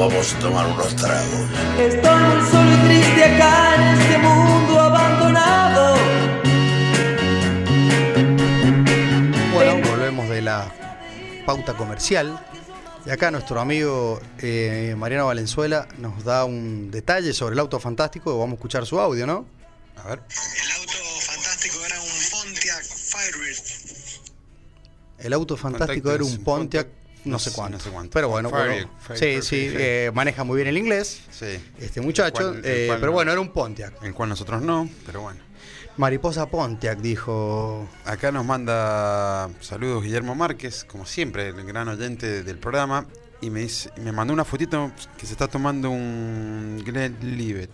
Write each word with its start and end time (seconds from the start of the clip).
vamos 0.00 0.32
a 0.32 0.38
tomar 0.38 0.66
unos 0.66 0.96
tragos? 0.96 1.50
Estoy 1.78 2.22
muy 2.22 2.50
solo 2.50 2.72
y 2.72 2.76
triste 2.86 3.24
acá 3.24 3.74
en 3.74 4.00
este 4.00 4.18
mundo 4.18 4.80
abandonado. 4.80 5.96
Bueno, 9.52 9.90
volvemos 9.90 10.28
de 10.30 10.40
la 10.40 10.72
pauta 11.44 11.74
comercial. 11.74 12.46
Y 13.04 13.10
acá 13.10 13.30
nuestro 13.30 13.60
amigo 13.60 14.20
eh, 14.38 14.94
Mariano 14.96 15.26
Valenzuela 15.26 15.86
nos 15.98 16.24
da 16.24 16.44
un 16.44 16.90
detalle 16.90 17.32
sobre 17.34 17.54
el 17.54 17.58
auto 17.58 17.78
fantástico. 17.78 18.38
Vamos 18.38 18.52
a 18.52 18.56
escuchar 18.56 18.86
su 18.86 18.98
audio, 19.00 19.26
¿no? 19.26 19.46
A 20.02 20.08
ver. 20.08 20.20
El 20.20 20.70
auto 20.80 20.92
fantástico 21.20 21.76
era 21.84 22.00
un 22.00 22.08
Pontiac 22.30 22.82
Firebird. 22.84 23.90
El 25.18 25.32
auto 25.34 25.56
fantástico 25.56 26.08
Fantástico 26.08 26.12
era 26.12 26.24
un 26.24 26.30
un 26.30 26.44
Pontiac, 26.44 26.86
Pontiac, 26.86 26.99
no 27.24 27.32
no 27.32 27.38
sé 27.38 27.52
cuánto. 27.52 27.78
no 27.78 27.84
sé 27.84 27.90
cuánto. 27.90 28.10
Pero 28.12 28.28
bueno, 28.28 28.50
Fire- 28.50 28.66
bueno, 28.84 28.90
Fire- 29.06 29.16
sí, 29.18 29.24
Fire- 29.26 29.42
sí, 29.42 29.70
eh, 29.76 30.10
maneja 30.14 30.44
muy 30.44 30.56
bien 30.56 30.68
el 30.68 30.78
inglés. 30.78 31.20
Sí. 31.30 31.46
Este 31.78 32.00
muchacho, 32.00 32.40
El 32.54 32.60
cual- 32.62 32.64
el 32.64 32.80
eh, 32.80 32.86
pero 32.94 33.06
no- 33.06 33.12
bueno, 33.12 33.32
era 33.32 33.40
un 33.40 33.52
Pontiac. 33.52 34.02
El 34.02 34.14
cual 34.14 34.28
nosotros 34.28 34.62
no, 34.62 34.88
pero 35.06 35.22
bueno. 35.22 35.40
Mariposa 35.96 36.46
Pontiac, 36.46 36.98
dijo. 37.00 37.86
Acá 38.04 38.32
nos 38.32 38.44
manda 38.46 39.50
saludos 39.60 40.02
Guillermo 40.04 40.34
Márquez, 40.34 40.84
como 40.84 41.04
siempre, 41.04 41.48
el 41.48 41.62
gran 41.64 41.88
oyente 41.88 42.42
del 42.42 42.58
programa. 42.58 43.06
Y 43.42 43.48
me, 43.50 43.60
dice, 43.60 43.90
me 43.96 44.12
mandó 44.12 44.32
una 44.34 44.44
fotito 44.44 44.92
que 45.18 45.26
se 45.26 45.32
está 45.32 45.48
tomando 45.48 45.90
un 45.90 46.82
Glenlivet. 46.84 47.70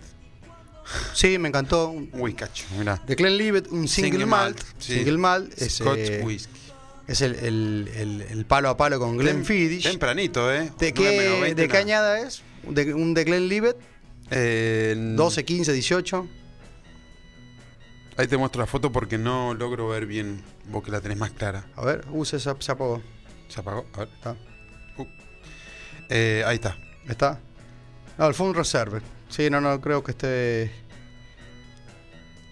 Sí, 1.13 1.37
me 1.37 1.49
encantó. 1.49 1.89
Un 1.89 2.09
whiskacho, 2.13 2.63
mirá. 2.77 3.01
De 3.05 3.15
Glenlivet, 3.15 3.67
un 3.67 3.87
single, 3.87 4.11
Single 4.11 4.25
malt. 4.25 4.55
malt, 4.61 4.67
sí. 4.79 4.93
Single 4.95 5.17
malt 5.17 5.53
Scotch 5.69 5.97
eh, 5.99 6.21
Whisky. 6.23 6.59
Es 7.07 7.21
el, 7.21 7.35
el- 7.35 7.89
el- 7.95 8.21
el 8.21 8.45
palo 8.45 8.69
a 8.69 8.77
palo 8.77 8.99
con 8.99 9.17
Glenfiddich. 9.17 9.83
Tempranito, 9.83 10.53
¿eh? 10.53 10.71
¿De 10.77 10.91
9 10.91 10.93
qué, 10.93 11.17
menos 11.19 11.41
20, 11.41 11.61
de 11.61 11.67
qué 11.67 11.77
añada 11.77 12.19
es? 12.19 12.41
De, 12.67 12.93
un 12.93 13.13
de 13.13 13.23
Glenlivet, 13.23 13.77
Eh, 14.29 14.93
12, 15.15 15.45
15, 15.45 15.71
18. 15.73 16.27
Ahí 18.17 18.27
te 18.27 18.35
muestro 18.35 18.59
la 18.61 18.65
foto 18.67 18.91
porque 18.91 19.17
no 19.17 19.53
logro 19.53 19.87
ver 19.89 20.05
bien 20.07 20.41
vos 20.69 20.83
que 20.83 20.91
la 20.91 20.99
tenés 21.01 21.17
más 21.17 21.31
clara. 21.31 21.65
A 21.75 21.85
ver, 21.85 22.03
use 22.11 22.37
esa, 22.37 22.55
se 22.59 22.71
apagó. 22.71 23.01
¿Se 23.47 23.59
apagó? 23.59 23.85
A 23.93 23.99
ver. 23.99 24.09
Está. 24.13 24.35
Uh. 24.97 25.05
Eh, 26.09 26.43
ahí 26.45 26.55
está. 26.55 26.77
¿Está? 27.07 27.39
No, 28.17 28.27
el 28.27 28.33
Fund 28.33 28.55
Reserve. 28.55 29.01
Sí, 29.29 29.49
no, 29.49 29.61
no, 29.61 29.79
creo 29.79 30.03
que 30.03 30.11
esté. 30.11 30.71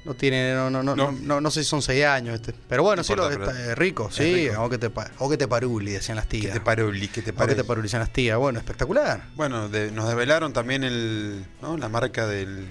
No 0.05 0.13
tiene, 0.13 0.53
no, 0.53 0.69
no, 0.69 0.83
no, 0.83 0.95
no, 0.95 1.11
No. 1.11 1.41
no, 1.41 1.51
sé 1.51 1.63
si 1.63 1.69
son 1.69 1.81
6 1.81 2.05
años 2.05 2.35
este. 2.35 2.53
Pero 2.69 2.83
bueno, 2.83 2.99
No 2.99 3.03
sí, 3.03 3.15
lo, 3.15 3.29
está 3.29 3.73
rico, 3.75 4.07
es 4.09 4.15
sí. 4.15 4.49
rico. 4.49 4.61
O 4.63 4.69
que 4.69 4.77
te, 4.77 4.91
o 5.17 5.29
que 5.29 5.37
te 5.37 5.47
paruli, 5.47 5.91
decían 5.93 6.15
las 6.17 6.27
¿Qué 6.27 6.39
tías. 6.41 6.53
te 6.53 6.61
paruli? 6.61 7.07
¿Qué 7.07 7.21
te 7.23 7.31
O 7.31 7.47
que 7.47 7.55
te 7.55 7.63
paruli, 7.63 7.87
decían 7.87 8.01
las 8.01 8.13
tías. 8.13 8.37
Bueno, 8.37 8.59
espectacular. 8.59 9.23
Bueno, 9.35 9.67
de- 9.67 9.91
nos 9.91 10.07
develaron 10.07 10.53
también 10.53 10.83
el, 10.83 11.43
¿no? 11.61 11.75
la 11.77 11.89
marca 11.89 12.27
del, 12.27 12.67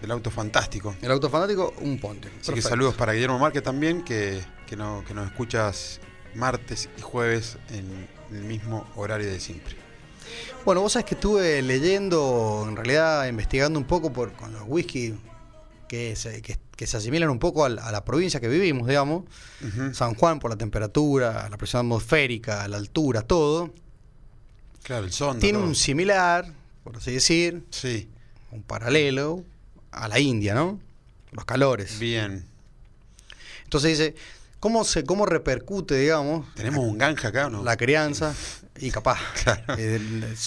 del 0.00 0.10
auto 0.12 0.30
fantástico. 0.30 0.94
El 1.02 1.10
auto 1.10 1.28
fanático, 1.28 1.74
un 1.80 1.98
ponte. 1.98 2.28
Así 2.40 2.52
que 2.54 2.62
saludos 2.62 2.94
para 2.94 3.12
Guillermo 3.12 3.40
Márquez 3.40 3.64
también, 3.64 4.02
que, 4.04 4.40
que, 4.66 4.76
no- 4.76 5.02
que 5.06 5.14
nos 5.14 5.26
escuchas 5.26 5.98
martes 6.36 6.88
y 6.96 7.00
jueves 7.00 7.56
en 7.70 8.06
el 8.36 8.44
mismo 8.44 8.86
horario 8.94 9.26
de 9.26 9.40
siempre. 9.40 9.74
Bueno, 10.64 10.82
vos 10.82 10.92
sabés 10.92 11.06
que 11.06 11.14
estuve 11.14 11.60
leyendo, 11.62 12.66
en 12.68 12.76
realidad 12.76 13.26
investigando 13.26 13.78
un 13.80 13.84
poco 13.86 14.12
por, 14.12 14.32
con 14.34 14.52
los 14.52 14.62
whisky 14.66 15.14
que 15.88 16.14
se, 16.16 16.42
que, 16.42 16.58
que 16.76 16.86
se 16.86 16.96
asimilan 16.96 17.30
un 17.30 17.38
poco 17.38 17.64
a, 17.64 17.68
la 17.68 18.04
provincia 18.04 18.38
que 18.40 18.48
vivimos, 18.48 18.86
digamos. 18.86 19.24
San 19.92 20.14
Juan 20.14 20.38
por 20.38 20.50
la 20.50 20.56
temperatura, 20.56 21.48
la 21.50 21.56
presión 21.56 21.80
atmosférica, 21.80 22.68
la 22.68 22.76
altura, 22.76 23.22
todo. 23.22 23.72
Claro, 24.84 25.04
el 25.04 25.12
son. 25.12 25.38
Tiene 25.38 25.58
un 25.58 25.74
similar, 25.74 26.52
por 26.84 26.96
así 26.96 27.12
decir, 27.12 27.64
Sí, 27.70 28.08
un 28.52 28.62
paralelo 28.62 29.44
a 29.90 30.08
la 30.08 30.20
India, 30.20 30.54
¿no? 30.54 30.78
Los 31.32 31.44
calores. 31.44 31.98
bien. 31.98 32.46
Entonces 33.64 33.98
dice, 33.98 34.14
¿cómo, 34.60 34.84
se, 34.84 35.04
cómo 35.04 35.26
repercute, 35.26 35.94
digamos, 35.98 36.46
¿Tenemos 36.54 36.84
un 36.84 36.96
ganja 36.96 37.28
acá 37.28 37.50
no? 37.50 37.62
la 37.62 37.76
crianza? 37.76 38.34
Y 38.80 38.90
capaz. 38.90 39.18
Claro. 39.44 39.62
Eh, 39.78 40.00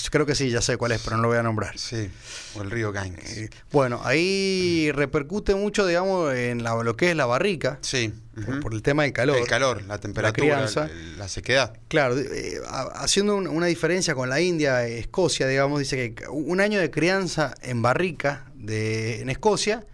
creo 0.10 0.26
que 0.26 0.36
sí, 0.36 0.50
ya 0.50 0.62
sé 0.62 0.78
cuál 0.78 0.92
es, 0.94 1.02
pero 1.04 1.16
no 1.18 1.24
lo 1.24 1.28
voy 1.30 1.38
a 1.38 1.44
nombrar. 1.44 1.78
Sí, 1.78 2.10
o 2.56 2.62
el 2.62 2.72
río 2.72 2.92
Ganges. 2.92 3.38
Eh, 3.38 3.50
Bueno, 3.72 4.02
ahí 4.04 4.92
repercute 4.94 5.56
mucho, 5.56 5.86
digamos, 5.86 6.34
en 6.36 6.64
la- 6.64 6.82
lo 6.84 6.96
que 6.96 7.12
es 7.12 7.16
la 7.16 7.26
barrica, 7.26 7.80
Sí. 7.82 8.14
por, 8.62 8.74
el 8.74 8.82
tema 8.82 9.04
del 9.04 9.14
calor. 9.14 9.38
El 9.38 9.48
calor, 9.48 9.82
la 9.84 10.00
temperatura, 10.00 10.34
crianza. 10.56 10.86
el- 10.86 11.18
la 11.18 11.28
sequedad. 11.28 11.74
Claro, 11.88 12.18
eh, 12.18 12.60
ha- 12.68 12.92
haciendo 13.04 13.36
un- 13.36 13.48
una 13.48 13.66
diferencia 13.68 14.16
con 14.16 14.30
la 14.30 14.40
India, 14.42 14.86
Escocia, 14.88 15.48
digamos, 15.48 15.80
dice 15.80 16.14
que 16.14 16.28
un 16.28 16.60
año 16.62 16.80
de 16.80 16.90
crianza 16.92 17.54
en 17.62 17.82
barrica 17.82 18.46
de, 18.56 19.22
en 19.22 19.30
Escocia 19.30 19.86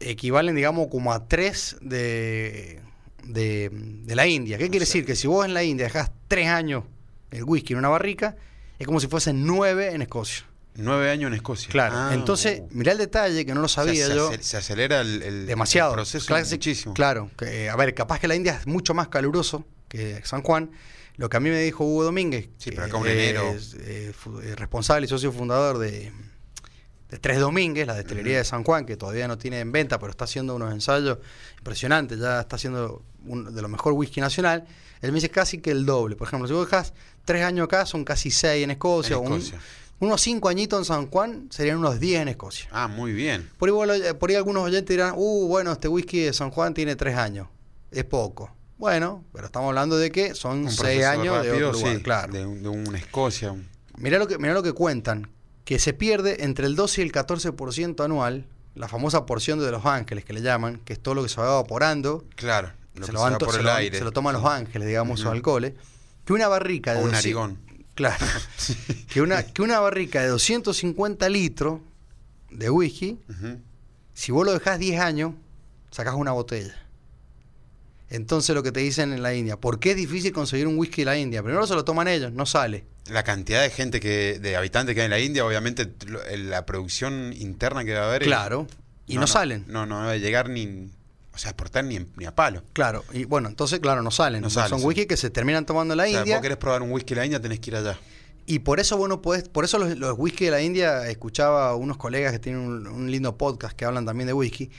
equivalen, 0.00 0.54
digamos, 0.54 0.88
como 0.88 1.12
a 1.12 1.26
tres 1.26 1.76
de, 1.80 2.80
de, 3.24 3.70
de 3.72 4.14
la 4.14 4.26
India. 4.26 4.58
¿Qué 4.58 4.68
quiere 4.70 4.84
sea- 4.86 4.94
decir? 4.94 5.06
Que 5.06 5.16
si 5.16 5.26
vos 5.26 5.44
en 5.44 5.54
la 5.54 5.62
India 5.64 5.86
dejás 5.86 6.10
tres 6.28 6.48
años 6.48 6.84
el 7.30 7.44
whisky 7.44 7.72
en 7.72 7.78
una 7.80 7.88
barrica, 7.88 8.36
es 8.78 8.86
como 8.86 9.00
si 9.00 9.06
fuesen 9.08 9.44
nueve 9.46 9.92
en 9.94 10.02
Escocia. 10.02 10.44
Nueve 10.78 11.10
años 11.10 11.28
en 11.28 11.34
Escocia. 11.34 11.70
Claro, 11.70 11.94
Ah, 11.96 12.10
entonces, 12.12 12.60
uh. 12.60 12.68
mirá 12.70 12.92
el 12.92 12.98
detalle 12.98 13.46
que 13.46 13.54
no 13.54 13.60
lo 13.62 13.68
sabía 13.68 14.08
yo. 14.14 14.30
se 14.40 14.56
acelera 14.58 15.00
el, 15.00 15.22
el- 15.22 15.46
Demasiado. 15.46 15.92
el 15.92 15.96
proceso 15.96 16.26
Claro, 16.26 16.44
muchísimo. 16.50 16.92
Claro. 16.94 17.30
que, 17.38 17.70
a 17.70 17.76
ver, 17.76 17.94
capaz 17.94 18.20
que 18.20 18.28
la 18.28 18.34
India 18.36 18.54
es 18.60 18.66
mucho 18.66 18.92
más 18.92 19.08
caluroso 19.08 19.64
que 19.88 20.20
San 20.24 20.42
Juan. 20.42 20.70
Lo 21.16 21.30
que 21.30 21.38
a 21.38 21.40
mí 21.40 21.48
me 21.48 21.58
dijo 21.62 21.82
Hugo 21.84 22.04
Domínguez, 22.04 22.50
Sí, 22.58 22.68
que 22.70 22.76
pero 22.76 22.88
acá 22.88 22.98
un 22.98 23.06
enero. 23.08 23.48
es 23.52 23.74
eh, 23.80 24.12
eh, 24.42 24.54
responsable 24.56 25.06
y 25.06 25.08
socio 25.08 25.32
fundador 25.32 25.78
de, 25.78 26.12
de 27.08 27.18
Tres 27.18 27.38
Domínguez, 27.40 27.86
la 27.86 27.94
destilería 27.94 28.36
de 28.36 28.44
San 28.44 28.62
Juan, 28.64 28.84
que 28.84 28.98
todavía 28.98 29.26
no 29.26 29.38
tiene 29.38 29.60
en 29.60 29.72
venta, 29.72 29.98
pero 29.98 30.10
está 30.10 30.24
haciendo 30.24 30.54
unos 30.54 30.74
ensayos 30.74 31.16
impresionantes, 31.56 32.18
ya 32.18 32.40
está 32.40 32.56
haciendo 32.56 33.02
uno 33.24 33.50
de 33.50 33.62
lo 33.62 33.68
mejor 33.68 33.94
whisky 33.94 34.20
nacional. 34.20 34.66
Él 35.00 35.10
me 35.12 35.16
dice 35.16 35.30
casi 35.30 35.56
que 35.58 35.70
el 35.70 35.86
doble. 35.86 36.16
Por 36.16 36.28
ejemplo, 36.28 36.46
si 36.48 36.52
vos 36.52 36.66
dejas 36.66 36.92
tres 37.26 37.42
años 37.44 37.64
acá, 37.64 37.84
son 37.84 38.04
casi 38.04 38.30
seis 38.30 38.64
en 38.64 38.70
Escocia. 38.70 39.16
En 39.16 39.26
un- 39.26 39.32
Escocia. 39.34 39.58
unos 40.00 40.20
cinco 40.22 40.48
añitos 40.48 40.78
en 40.78 40.84
San 40.86 41.06
Juan 41.10 41.48
serían 41.50 41.76
unos 41.78 42.00
diez 42.00 42.22
en 42.22 42.28
Escocia. 42.28 42.68
Ah, 42.72 42.88
muy 42.88 43.12
bien. 43.12 43.50
Por 43.58 43.68
ahí, 43.68 44.00
por 44.18 44.30
ahí 44.30 44.36
algunos 44.36 44.62
oyentes 44.64 44.88
dirán, 44.88 45.12
uh, 45.16 45.46
bueno, 45.48 45.72
este 45.72 45.88
whisky 45.88 46.20
de 46.20 46.32
San 46.32 46.50
Juan 46.50 46.72
tiene 46.72 46.96
tres 46.96 47.16
años. 47.16 47.48
Es 47.90 48.04
poco. 48.04 48.50
Bueno, 48.78 49.24
pero 49.32 49.46
estamos 49.46 49.68
hablando 49.68 49.96
de 49.96 50.10
que 50.12 50.34
son 50.34 50.64
Un 50.64 50.70
seis 50.70 51.04
años 51.04 51.42
de 51.42 51.50
otro 51.64 51.72
lugar, 51.80 51.96
sí, 51.96 52.02
claro. 52.02 52.32
De, 52.32 52.44
un- 52.46 52.62
de 52.62 52.68
una 52.68 52.98
Escocia. 52.98 53.54
Mirá 53.98 54.18
lo 54.18 54.26
que, 54.28 54.38
mirá 54.38 54.52
lo 54.54 54.62
que 54.62 54.72
cuentan, 54.74 55.30
que 55.64 55.78
se 55.78 55.94
pierde 55.94 56.44
entre 56.44 56.66
el 56.66 56.76
12 56.76 57.00
y 57.00 57.04
el 57.04 57.12
14% 57.12 58.04
anual, 58.04 58.44
la 58.74 58.88
famosa 58.88 59.24
porción 59.24 59.58
de 59.58 59.70
los 59.70 59.86
ángeles 59.86 60.26
que 60.26 60.34
le 60.34 60.42
llaman, 60.42 60.78
que 60.84 60.92
es 60.92 61.00
todo 61.00 61.14
lo 61.14 61.22
que 61.22 61.30
se 61.30 61.40
va 61.40 61.46
evaporando, 61.46 62.24
Claro. 62.34 62.68
se 62.92 63.00
Lo 63.00 63.06
que 63.06 63.12
lo, 63.12 63.18
se 63.24 63.30
va 63.32 63.38
por 63.38 63.52
se 63.52 63.58
el 63.60 63.64
lo- 63.64 63.72
aire. 63.72 63.96
se 63.98 64.04
lo 64.04 64.12
toman 64.12 64.34
los 64.34 64.44
ángeles, 64.44 64.86
digamos, 64.86 65.14
Ujú. 65.20 65.22
esos 65.22 65.32
alcoholes, 65.32 65.72
que 66.26 66.32
una 66.34 66.48
barrica 66.48 66.92
de 66.92 66.98
O 66.98 67.04
un 67.04 67.10
200 67.12 67.22
narigón. 67.24 67.58
Claro. 67.94 68.26
que, 69.08 69.22
una, 69.22 69.42
que 69.44 69.62
una 69.62 69.80
barrica 69.80 70.20
de 70.20 70.28
250 70.28 71.28
litros 71.30 71.80
de 72.50 72.68
whisky. 72.68 73.18
Si 74.12 74.32
vos 74.32 74.44
lo 74.44 74.52
dejás 74.52 74.78
10 74.78 75.00
años, 75.00 75.32
sacás 75.90 76.14
una 76.14 76.32
botella. 76.32 76.74
Entonces 78.08 78.54
lo 78.54 78.62
que 78.62 78.70
te 78.70 78.80
dicen 78.80 79.12
en 79.12 79.22
la 79.22 79.34
India, 79.34 79.56
¿por 79.56 79.80
qué 79.80 79.90
es 79.90 79.96
difícil 79.96 80.32
conseguir 80.32 80.66
un 80.66 80.78
whisky 80.78 81.02
de 81.02 81.06
la 81.06 81.18
India? 81.18 81.42
Primero 81.42 81.66
se 81.66 81.74
lo 81.74 81.84
toman 81.84 82.06
ellos, 82.06 82.32
no 82.32 82.46
sale. 82.46 82.84
La 83.08 83.24
cantidad 83.24 83.62
de 83.62 83.70
gente 83.70 83.98
que, 84.00 84.38
de 84.40 84.56
habitantes 84.56 84.94
que 84.94 85.00
hay 85.00 85.06
en 85.06 85.10
la 85.10 85.18
India, 85.20 85.44
obviamente 85.44 85.92
la 86.36 86.66
producción 86.66 87.32
interna 87.36 87.84
que 87.84 87.94
va 87.94 88.04
a 88.04 88.08
haber. 88.08 88.22
es- 88.22 88.28
Claro. 88.28 88.66
Y 89.08 89.16
no, 89.16 89.26
salen. 89.28 89.64
No, 89.68 89.86
no 89.86 90.02
debe 90.02 90.18
llegar 90.20 90.50
ni. 90.50 90.90
O 91.36 91.38
sea, 91.38 91.50
exportar 91.50 91.84
ni, 91.84 91.98
ni 92.16 92.24
a 92.24 92.34
palo. 92.34 92.62
Claro. 92.72 93.04
Y 93.12 93.24
bueno, 93.26 93.48
entonces, 93.48 93.78
claro, 93.78 94.02
no 94.02 94.10
salen. 94.10 94.40
No 94.42 94.50
salen, 94.50 94.70
Son 94.70 94.80
sí. 94.80 94.86
whisky 94.86 95.06
que 95.06 95.16
se 95.16 95.30
terminan 95.30 95.64
tomando 95.66 95.94
en 95.94 95.98
la 95.98 96.04
O 96.04 96.08
sea, 96.08 96.18
India. 96.20 96.34
vos 96.36 96.42
querés 96.42 96.56
probar 96.56 96.82
un 96.82 96.90
whisky 96.90 97.14
de 97.14 97.20
la 97.20 97.24
India, 97.26 97.40
tenés 97.40 97.60
que 97.60 97.70
ir 97.70 97.76
allá. 97.76 97.98
Y 98.46 98.60
por 98.60 98.80
eso 98.80 98.96
bueno 98.96 99.22
podés, 99.22 99.48
por 99.48 99.64
eso 99.64 99.78
los, 99.78 99.96
los 99.98 100.14
whisky 100.18 100.46
de 100.46 100.50
la 100.52 100.62
India, 100.62 101.08
escuchaba 101.08 101.68
a 101.70 101.74
unos 101.76 101.96
colegas 101.98 102.32
que 102.32 102.38
tienen 102.38 102.62
un, 102.62 102.86
un 102.86 103.10
lindo 103.10 103.36
podcast 103.36 103.76
que 103.76 103.84
hablan 103.84 104.06
también 104.06 104.26
de 104.28 104.32
whisky, 104.32 104.70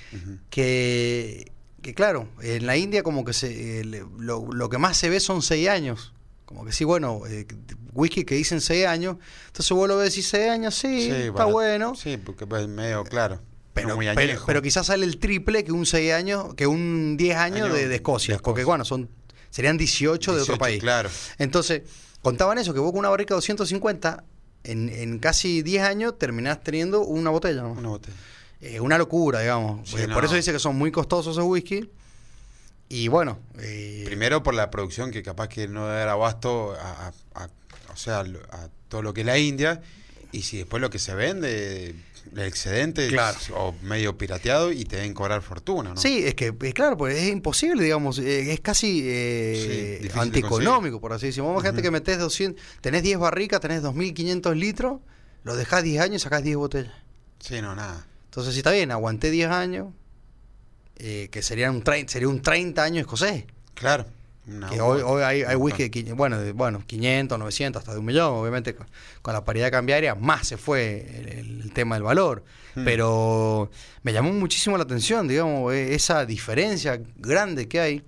que, 0.49 1.51
que 1.81 1.93
claro, 1.93 2.27
en 2.41 2.65
la 2.65 2.77
India 2.77 3.03
como 3.03 3.23
que 3.25 3.33
se, 3.33 3.81
eh, 3.81 3.83
lo, 3.83 4.47
lo 4.51 4.69
que 4.69 4.77
más 4.77 4.97
se 4.97 5.09
ve 5.09 5.19
son 5.19 5.41
seis 5.41 5.67
años. 5.69 6.13
Como 6.45 6.63
que 6.65 6.71
sí, 6.71 6.85
bueno, 6.85 7.23
eh, 7.27 7.45
whisky 7.93 8.23
que 8.23 8.35
dicen 8.35 8.61
seis 8.61 8.85
años, 8.87 9.17
entonces 9.47 9.69
vos 9.75 9.87
lo 9.87 9.97
ves 9.97 10.17
y 10.17 10.21
seis 10.23 10.49
años, 10.49 10.73
sí, 10.75 11.09
está 11.11 11.31
barato. 11.33 11.51
bueno, 11.51 11.93
Sí, 11.95 12.17
porque 12.17 12.45
es 12.49 12.67
medio 12.69 13.03
claro. 13.03 13.41
Pero, 13.83 13.95
muy 13.95 14.07
pero, 14.15 14.43
pero 14.45 14.61
quizás 14.61 14.87
sale 14.87 15.05
el 15.05 15.17
triple 15.17 15.63
que 15.63 15.71
un 15.71 15.85
seis 15.85 16.13
años, 16.13 16.53
que 16.55 16.67
un 16.67 17.15
10 17.17 17.37
años 17.37 17.65
Año 17.67 17.73
de, 17.73 17.87
de 17.87 17.95
Escocia, 17.95 18.35
de 18.35 18.41
porque 18.41 18.63
bueno, 18.63 18.83
son 18.85 19.09
serían 19.49 19.77
18, 19.77 20.35
de 20.35 20.41
otro 20.41 20.53
18, 20.55 20.59
país. 20.59 20.79
Claro. 20.81 21.09
Entonces, 21.37 21.83
contaban 22.21 22.57
eso, 22.57 22.73
que 22.73 22.79
vos 22.79 22.91
con 22.91 22.99
una 22.99 23.09
barrica 23.09 23.33
de 23.33 23.37
250 23.37 24.23
en, 24.65 24.89
en 24.89 25.19
casi 25.19 25.61
10 25.61 25.83
años 25.83 26.17
terminás 26.19 26.61
teniendo 26.63 27.01
una 27.01 27.29
botella. 27.29 27.61
¿no? 27.61 27.71
Una 27.71 27.89
botella. 27.89 28.15
Eh, 28.59 28.79
una 28.79 28.97
locura, 28.97 29.39
digamos. 29.41 29.89
Sí, 29.89 29.95
Eh, 29.97 30.07
no. 30.07 30.13
Por 30.15 30.25
eso 30.25 30.35
dice 30.35 30.51
que 30.51 30.59
son 30.59 30.75
muy 30.75 30.91
costosos 30.91 31.35
esos 31.37 31.45
whisky. 31.47 31.89
Y 32.89 33.07
bueno, 33.09 33.39
eh, 33.59 34.03
Primero 34.05 34.43
por 34.43 34.53
la 34.53 34.69
producción 34.71 35.11
que 35.11 35.21
capaz 35.21 35.49
que 35.49 35.67
no 35.67 35.91
era 35.91 36.13
abasto 36.13 36.73
a, 36.73 37.07
a- 37.07 37.43
a- 37.43 37.49
o 37.91 37.95
sea, 37.97 38.19
a 38.21 38.69
todo 38.89 39.01
lo 39.01 39.13
que 39.13 39.21
es 39.21 39.27
la 39.27 39.37
India. 39.37 39.81
Y 40.31 40.41
si 40.43 40.57
después 40.57 40.81
lo 40.81 40.89
que 40.89 40.99
se 40.99 41.13
vende, 41.15 41.95
el 42.35 42.39
excedente 42.43 43.07
Claro. 43.07 43.37
o 43.55 43.75
medio 43.83 44.17
pirateado 44.17 44.71
y 44.71 44.83
te 44.85 44.97
deben 44.97 45.13
cobrar 45.13 45.41
fortuna, 45.41 45.91
¿no? 45.91 45.97
Sí, 45.97 46.23
es 46.25 46.35
que, 46.35 46.53
claro, 46.73 46.97
pues 46.97 47.17
es 47.17 47.29
imposible, 47.31 47.83
digamos, 47.83 48.19
eh, 48.19 48.51
es 48.53 48.59
casi 48.61 49.01
eh, 49.05 49.99
Sí, 50.01 50.09
antieconómico, 50.19 50.99
por 50.99 51.13
así 51.13 51.27
decirlo. 51.27 51.47
Vamos, 51.49 51.63
gente 51.63 51.79
Ujú. 51.81 51.83
que 51.87 51.91
metes 51.91 52.19
200, 52.19 52.61
tenés 52.81 53.03
10 53.03 53.19
barricas, 53.19 53.59
tenés 53.59 53.81
2.500 53.83 54.55
litros, 54.55 54.99
lo 55.43 55.55
dejás 55.55 55.83
10 55.83 56.01
años 56.01 56.15
y 56.17 56.19
sacás 56.23 56.43
10 56.43 56.57
botellas. 56.57 56.93
Sí, 57.39 57.61
no, 57.61 57.75
nada. 57.75 58.05
Entonces, 58.25 58.53
si 58.53 58.59
está 58.59 58.71
bien, 58.71 58.91
aguanté 58.91 59.31
10 59.31 59.49
años, 59.49 59.87
eh, 60.97 61.29
que 61.31 61.41
serían 61.41 61.75
un 61.75 61.83
30, 61.83 62.11
sería 62.11 62.27
un 62.27 62.41
30 62.41 62.83
años 62.83 63.01
escocés. 63.01 63.45
Claro. 63.73 64.05
Una 64.47 64.69
Que 64.69 64.79
hoy, 64.79 65.01
hoy 65.03 65.23
hay, 65.23 65.43
hay 65.43 65.55
whisky, 65.55 65.89
de, 66.03 66.13
bueno, 66.13 66.39
de, 66.39 66.53
bueno, 66.53 66.81
500, 66.87 67.37
900, 67.37 67.79
hasta 67.81 67.93
de 67.93 67.99
un 67.99 68.05
millón, 68.05 68.33
obviamente 68.33 68.73
con, 68.75 68.87
con 69.21 69.33
la 69.33 69.43
paridad 69.43 69.71
cambiaria 69.71 70.15
más 70.15 70.47
se 70.47 70.57
fue 70.57 71.05
el, 71.39 71.71
tema 71.73 71.95
del 71.95 72.03
valor. 72.03 72.43
Hmm. 72.75 72.85
Pero 72.85 73.69
me 74.03 74.13
llamó 74.13 74.31
muchísimo 74.31 74.77
la 74.77 74.83
atención, 74.83 75.27
digamos, 75.27 75.73
eh, 75.73 75.93
esa 75.95 76.25
diferencia 76.25 77.01
grande 77.17 77.67
que 77.67 77.79
hay 77.81 78.03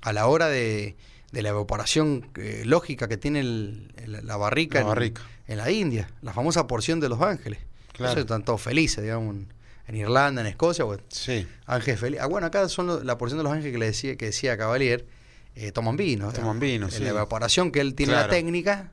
a 0.00 0.12
la 0.12 0.26
hora 0.28 0.48
de, 0.48 0.96
de 1.30 1.42
la 1.42 1.50
evaporación 1.50 2.26
eh, 2.36 2.62
lógica 2.64 3.06
que 3.06 3.16
tiene 3.18 3.40
el- 3.40 3.92
el- 3.96 4.26
la 4.26 4.36
barrica, 4.36 4.78
La 4.78 4.82
en, 4.82 4.88
barrica. 4.88 5.22
en 5.46 5.58
la 5.58 5.70
India, 5.70 6.08
la 6.22 6.32
famosa 6.32 6.66
porción 6.66 7.00
de 7.00 7.08
Los 7.10 7.20
Ángeles. 7.20 7.58
Claro. 7.92 8.12
Eso 8.12 8.20
están 8.22 8.42
todos 8.44 8.62
felices, 8.62 9.02
digamos, 9.04 9.36
en, 9.36 9.52
en 9.88 9.96
Irlanda, 9.96 10.40
en 10.40 10.46
Escocia, 10.46 10.86
pues, 10.86 11.00
Sí. 11.10 11.46
Ángeles 11.66 12.00
felices. 12.00 12.24
Ah, 12.24 12.28
bueno, 12.28 12.46
acá 12.46 12.66
son 12.70 12.86
lo- 12.86 13.04
la 13.04 13.18
porción 13.18 13.36
de 13.38 13.44
Los 13.44 13.52
Ángeles 13.52 13.72
que 13.72 13.78
le 13.78 13.86
decía, 13.86 14.16
que 14.16 14.24
decía 14.26 14.56
Cavalier, 14.56 15.04
eh, 15.54 15.72
toman 15.72 15.96
vino. 15.96 16.32
Toman 16.32 16.58
vino, 16.60 16.90
sí. 16.90 17.02
La 17.02 17.10
evaporación 17.10 17.70
que 17.72 17.80
él 17.80 17.94
tiene 17.94 18.12
la 18.12 18.28
técnica 18.28 18.90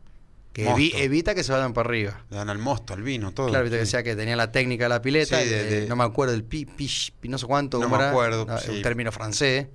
que 0.53 0.67
evi- 0.67 0.91
evita 0.95 1.35
que 1.35 1.43
se 1.43 1.51
vayan 1.51 1.73
para 1.73 1.87
arriba. 1.87 2.23
Le 2.29 2.37
dan 2.37 2.49
al 2.49 2.57
mosto, 2.57 2.93
al 2.93 3.03
vino, 3.03 3.31
todo. 3.33 3.47
Claro, 3.47 3.63
viste 3.65 3.77
que 3.77 3.81
decía 3.83 4.03
que 4.03 4.15
tenía 4.15 4.35
la 4.35 4.51
técnica 4.51 4.85
de 4.85 4.89
la 4.89 5.01
pileta, 5.01 5.39
Sí, 5.41 5.47
de- 5.47 5.85
no 5.87 5.95
me 5.95 6.03
acuerdo 6.03 6.33
del 6.33 6.43
pi, 6.43 6.65
pi- 6.65 7.29
no 7.29 7.37
sé 7.37 7.45
cuánto, 7.45 7.79
No 7.79 7.87
me 7.87 7.95
era, 7.95 8.09
acuerdo, 8.09 8.45
sí. 8.59 8.71
un 8.71 8.81
término 8.81 9.11
francés. 9.11 9.67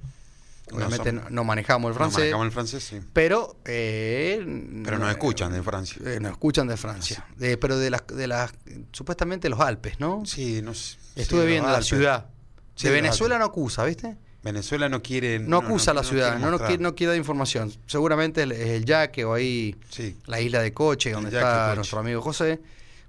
No 0.71 0.79
Obviamente 0.79 1.11
son- 1.11 1.17
no, 1.17 1.31
no 1.31 1.45
manejamos 1.45 1.91
el 1.91 1.93
No 1.93 1.99
francés, 1.99 2.19
manejamos 2.21 2.47
el 2.47 2.53
francés, 2.53 2.85
sí. 2.85 3.01
pero 3.13 3.57
eh, 3.67 4.43
Pero 4.85 4.99
nos 4.99 5.11
escuchan 5.11 5.53
de 5.53 5.63
Francia. 5.63 6.01
eh, 6.07 6.19
nos 6.21 6.33
escuchan 6.33 6.67
de 6.67 6.77
Francia, 6.79 7.27
De- 7.37 7.59
pero 7.59 7.77
de 7.79 7.91
las 7.91 8.07
de 8.07 8.27
las 8.27 8.51
supuestamente 8.91 9.49
los 9.51 9.61
Alpes, 9.61 10.01
¿no? 10.01 10.23
Sí, 10.25 10.63
no 10.63 10.73
sé. 10.75 10.97
Estuve 11.17 11.45
viendo 11.47 11.71
la 11.71 11.83
ciudad. 11.83 12.27
De 12.83 12.91
Venezuela 12.91 13.39
no 13.39 13.45
acusa, 13.45 13.85
¿viste? 13.85 14.17
Venezuela 14.45 14.89
no 14.89 15.03
quiere. 15.03 15.39
No, 15.39 15.57
acusa 15.59 15.93
la 15.95 16.05
ciudad, 16.05 16.39
no, 16.39 16.59
quiere, 16.59 16.79
no 16.83 16.95
quiere 16.95 17.13
dar 17.13 17.19
información. 17.19 17.73
Seguramente 17.87 18.43
es 18.43 18.51
el 18.51 18.85
Yaque 18.85 19.25
o 19.25 19.33
ahí 19.35 19.75
Sí. 19.89 20.17
la 20.27 20.41
isla 20.41 20.61
de 20.61 20.73
Coche, 20.73 21.11
donde 21.13 21.31
está 21.31 21.65
Coche. 21.69 21.77
nuestro 21.77 21.99
amigo 22.01 22.21
José. 22.21 22.61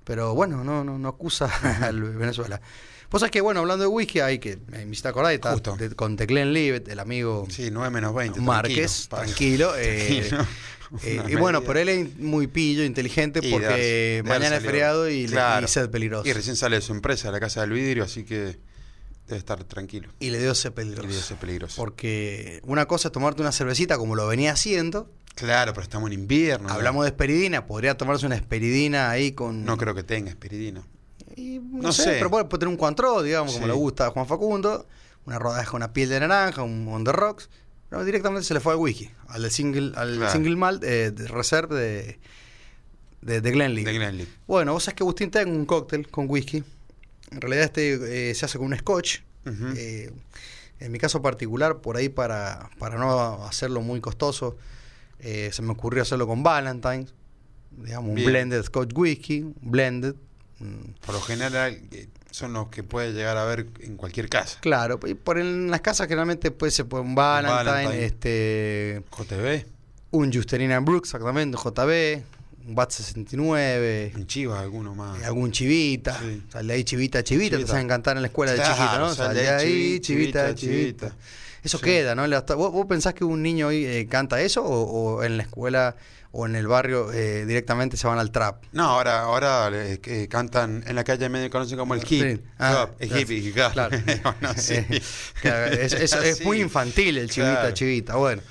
Pero 0.05 0.33
bueno, 0.33 0.63
no, 0.63 0.83
no, 0.83 0.97
no 0.97 1.09
acusa 1.09 1.45
al 1.85 2.01
Venezuela. 2.01 2.61
Vos 3.11 3.19
sabés 3.19 3.31
que, 3.31 3.41
bueno, 3.41 3.59
hablando 3.59 3.83
de 3.83 3.87
whisky, 3.87 4.19
hay 4.19 4.39
que, 4.39 4.57
me 4.67 4.83
hiciste 4.83 5.07
acordar, 5.07 5.31
está 5.33 5.55
de- 5.55 5.95
con 5.95 6.15
Teclen 6.17 6.53
Livet, 6.53 6.87
el 6.87 6.99
amigo 6.99 7.45
Sí, 7.49 7.69
9 7.71 7.89
menos 7.91 8.13
20. 8.15 8.39
Márquez, 8.41 9.07
tranquilo. 9.09 9.73
eh, 9.77 10.27
Tranquilo. 10.29 10.47
eh, 11.03 11.19
Una 11.21 11.31
y 11.31 11.35
bueno, 11.35 11.61
pero 11.61 11.79
él 11.79 11.89
es 11.89 12.17
muy 12.17 12.47
pillo, 12.47 12.83
inteligente, 12.83 13.39
Y 13.43 13.51
porque 13.51 14.23
mañana 14.25 14.57
es 14.57 14.63
feriado 14.63 15.09
y, 15.09 15.25
Claro. 15.27 15.65
y 15.65 15.69
sed 15.69 15.89
peligroso. 15.89 16.27
Y 16.27 16.33
recién 16.33 16.55
sale 16.55 16.77
de 16.77 16.81
su 16.81 16.93
empresa, 16.93 17.31
la 17.31 17.39
Casa 17.39 17.61
del 17.61 17.71
Vidrio, 17.71 18.03
así 18.05 18.23
que 18.23 18.57
debe 19.27 19.37
estar 19.39 19.63
tranquilo. 19.63 20.09
Y 20.19 20.29
le 20.29 20.39
dio 20.41 20.53
peligroso. 20.73 21.07
debe 21.09 21.21
ser 21.21 21.37
peligroso. 21.37 21.75
Porque 21.77 22.61
una 22.63 22.85
cosa 22.85 23.07
es 23.07 23.11
tomarte 23.11 23.41
una 23.41 23.51
cervecita 23.51 23.97
como 23.97 24.15
lo 24.15 24.27
venía 24.27 24.51
haciendo. 24.51 25.09
Claro, 25.35 25.73
pero 25.73 25.83
estamos 25.83 26.07
en 26.09 26.13
invierno. 26.13 26.67
¿no? 26.69 26.73
Hablamos 26.73 27.03
de 27.03 27.09
esperidina, 27.09 27.65
podría 27.65 27.97
tomarse 27.97 28.25
una 28.25 28.35
esperidina 28.35 29.09
ahí 29.09 29.33
con. 29.33 29.65
No 29.65 29.77
creo 29.77 29.93
que 29.95 30.03
tenga 30.03 30.29
esperidina. 30.29 30.83
Y 31.35 31.59
no, 31.59 31.81
No 31.83 31.91
sé, 31.91 32.03
sé. 32.03 32.11
pero 32.13 32.29
puede, 32.29 32.45
puede 32.45 32.59
tener 32.59 32.71
un 32.71 32.77
Cointreau, 32.77 33.21
digamos, 33.21 33.53
como 33.53 33.67
le 33.67 33.73
gusta 33.73 34.05
a 34.07 34.11
Juan 34.11 34.25
Facundo, 34.27 34.87
una 35.25 35.37
rodaja 35.39 35.69
con 35.71 35.79
una 35.79 35.91
piel 35.91 36.07
de 36.09 36.19
naranja, 36.21 36.63
un 36.63 36.87
on 36.87 37.03
the 37.03 37.11
rocks. 37.11 37.49
No, 37.91 38.03
directamente 38.05 38.45
se 38.47 38.53
le 38.53 38.59
fue 38.61 38.73
al 38.73 38.79
whisky, 38.79 39.09
al 39.27 39.49
single, 39.51 39.91
al 39.95 40.15
Claro. 40.15 40.31
single 40.31 40.55
malt 40.55 40.83
eh, 40.83 41.11
de 41.11 41.27
reserve 41.27 41.75
de, 41.75 42.19
de, 43.21 43.41
de 43.41 43.51
Glenlivet. 43.51 43.91
De 43.91 43.99
Glenlivet. 43.99 44.29
Bueno, 44.47 44.71
vos 44.73 44.83
sabés 44.83 44.95
que 44.95 45.03
Agustín 45.03 45.29
tengo 45.31 45.51
un 45.53 45.65
cóctel 45.65 46.09
con 46.09 46.25
whisky. 46.29 46.63
En 47.31 47.41
realidad 47.41 47.65
este 47.65 48.29
eh, 48.29 48.35
se 48.35 48.45
hace 48.45 48.57
con 48.57 48.67
un 48.67 48.77
scotch. 48.77 49.19
Eh, 49.77 50.11
en 50.79 50.91
mi 50.91 50.97
caso 50.97 51.21
particular, 51.21 51.77
por 51.77 51.97
ahí 51.97 52.09
para, 52.09 52.69
para 52.79 52.97
no 52.97 53.45
hacerlo 53.45 53.81
muy 53.81 54.01
costoso, 54.01 54.57
eh, 55.19 55.49
se 55.53 55.61
me 55.61 55.71
ocurrió 55.71 56.01
hacerlo 56.03 56.27
con 56.27 56.43
Valentine's. 56.43 57.13
Digamos, 57.71 58.09
un 58.17 58.25
blended 58.25 58.63
scotch 58.63 58.91
whisky, 58.95 59.41
un 59.41 59.55
blended. 59.61 60.15
mm, 60.59 60.91
Por 61.05 61.15
lo 61.15 61.21
general 61.21 61.79
eh, 61.91 62.07
son 62.31 62.53
los 62.53 62.69
que 62.69 62.83
puede 62.83 63.13
llegar 63.13 63.37
a 63.37 63.45
ver 63.45 63.67
en 63.81 63.97
cualquier 63.97 64.29
casa. 64.29 64.57
Claro, 64.61 64.99
y 65.05 65.13
por 65.13 65.37
en 65.39 65.69
las 65.69 65.81
casas 65.81 66.07
generalmente 66.07 66.51
pues, 66.51 66.73
se 66.73 66.85
puede 66.85 67.03
un 67.03 67.15
Valentine, 67.15 67.63
Valentine. 67.63 68.05
este 68.05 69.03
JB, 69.11 69.65
un 70.11 70.33
Justerina 70.33 70.79
Brooks, 70.79 71.09
exactamente, 71.13 71.57
JB, 71.57 72.23
un 72.67 72.75
BAT 72.75 72.91
69, 72.91 74.11
en 74.15 74.27
Chivas, 74.27 74.59
alguno 74.61 74.95
más. 74.95 75.21
eh, 75.21 75.25
algún 75.25 75.51
chivita, 75.51 76.19
Sí. 76.19 76.41
sal 76.51 76.67
de 76.67 76.73
ahí 76.73 76.83
chivita, 76.83 77.23
chivita, 77.23 77.57
te 77.57 77.67
saben 77.67 77.87
cantar 77.87 78.15
en 78.17 78.23
la 78.23 78.27
escuela 78.27 78.51
de 78.53 78.57
Claro, 78.59 78.75
chiquito, 78.75 78.99
¿no? 78.99 79.07
sal 79.13 79.27
Sal 79.27 79.35
de 79.35 79.41
de 79.43 79.49
ahí, 79.49 79.99
chivita, 79.99 80.55
chivita, 80.55 80.55
chivita. 80.55 81.07
chivita. 81.09 81.15
Eso 81.63 81.77
Sí. 81.79 81.83
queda, 81.83 82.13
¿no? 82.15 82.27
¿Vos, 82.55 82.71
vos 82.71 82.85
pensás 82.87 83.13
que 83.13 83.23
un 83.23 83.41
niño 83.41 83.67
hoy 83.67 83.85
eh, 83.85 84.07
canta 84.07 84.39
eso 84.41 84.63
o, 84.63 85.15
o 85.17 85.23
en 85.23 85.37
la 85.37 85.43
escuela 85.43 85.95
o 86.31 86.45
en 86.45 86.55
el 86.55 86.67
barrio 86.67 87.11
eh, 87.13 87.45
directamente 87.45 87.97
se 87.97 88.05
van 88.07 88.19
al 88.19 88.29
trap? 88.31 88.63
No, 88.71 88.83
ahora, 88.83 89.21
ahora 89.21 89.69
eh, 89.73 89.99
que 89.99 90.27
cantan 90.27 90.83
en 90.85 90.95
la 90.95 91.03
calle 91.03 91.27
medio 91.29 91.49
conocen 91.49 91.77
como 91.79 91.95
el 91.95 92.01
hip. 92.07 92.37
Sí. 92.37 92.41
Ah, 92.59 92.87
el 92.99 93.07
claro. 93.09 93.21
hippie, 93.21 93.51
claro. 93.51 93.73
Claro. 93.73 93.97
Bueno, 94.41 94.53
sí. 94.57 94.75
Claro, 95.41 95.65
es, 95.73 95.93
es- 95.93 96.13
es 96.23 96.43
muy 96.45 96.61
infantil 96.61 97.17
el 97.17 97.29
chivita, 97.31 97.53
Claro. 97.61 97.73
chivita. 97.73 98.15
Bueno, 98.15 98.41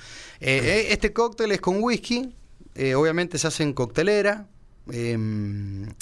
eh, 0.41 0.59
eh, 0.63 0.87
este 0.91 1.13
cóctel 1.13 1.51
es 1.53 1.61
con 1.61 1.81
whisky, 1.81 2.35
eh, 2.75 2.95
obviamente 2.95 3.37
se 3.37 3.47
hace 3.47 3.63
en 3.63 3.73
coctelera 3.73 4.47
eh, 4.91 5.17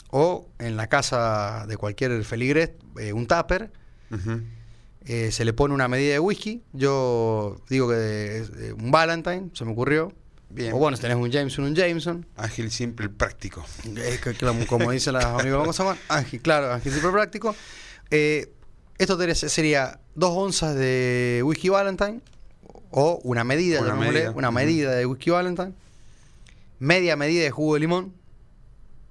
o 0.09 0.49
en 0.59 0.75
la 0.75 0.87
casa 0.87 1.65
de 1.67 1.77
cualquier 1.77 2.23
feligres, 2.23 2.71
eh, 2.99 3.13
un 3.13 3.27
tupper. 3.27 3.71
Eh, 5.05 5.31
se 5.31 5.43
le 5.43 5.53
pone 5.53 5.73
una 5.73 5.87
medida 5.87 6.13
de 6.13 6.19
whisky. 6.19 6.63
Yo 6.71 7.57
digo 7.69 7.89
que 7.89 8.37
es, 8.39 8.51
eh, 8.57 8.73
un 8.73 8.91
Valentine, 8.91 9.49
se 9.53 9.65
me 9.65 9.71
ocurrió. 9.71 10.13
Bien. 10.49 10.71
O 10.73 10.77
bueno, 10.77 10.95
si 10.95 11.01
tenés 11.01 11.17
un 11.17 11.31
Jameson, 11.31 11.65
un 11.65 11.75
Jameson. 11.75 12.25
Ágil, 12.37 12.69
simple, 12.71 13.09
práctico. 13.09 13.65
Como, 14.67 14.91
dicen 14.91 15.13
los 15.13 15.25
amigos, 15.25 15.59
¿cómo 15.59 15.73
se 15.73 15.83
llaman? 15.83 15.97
Ágil, 16.09 16.41
claro, 16.41 16.71
ágil 16.71 16.93
super 16.93 17.11
práctico. 17.11 17.55
Esto 18.09 19.17
sería 19.33 19.99
dos 20.13 20.31
onzas 20.31 20.75
de 20.75 21.41
whisky 21.43 21.69
Valentine 21.69 22.21
o 22.91 23.19
una 23.23 23.43
medida, 23.43 23.81
Una 23.81 23.95
medida. 23.95 24.31
una 24.31 24.51
medida 24.51 24.91
de 24.91 25.05
whisky 25.07 25.31
Valentine, 25.31 25.73
media 26.83 27.15
medida 27.15 27.43
de 27.43 27.51
jugo 27.51 27.75
de 27.75 27.79
limón, 27.79 28.13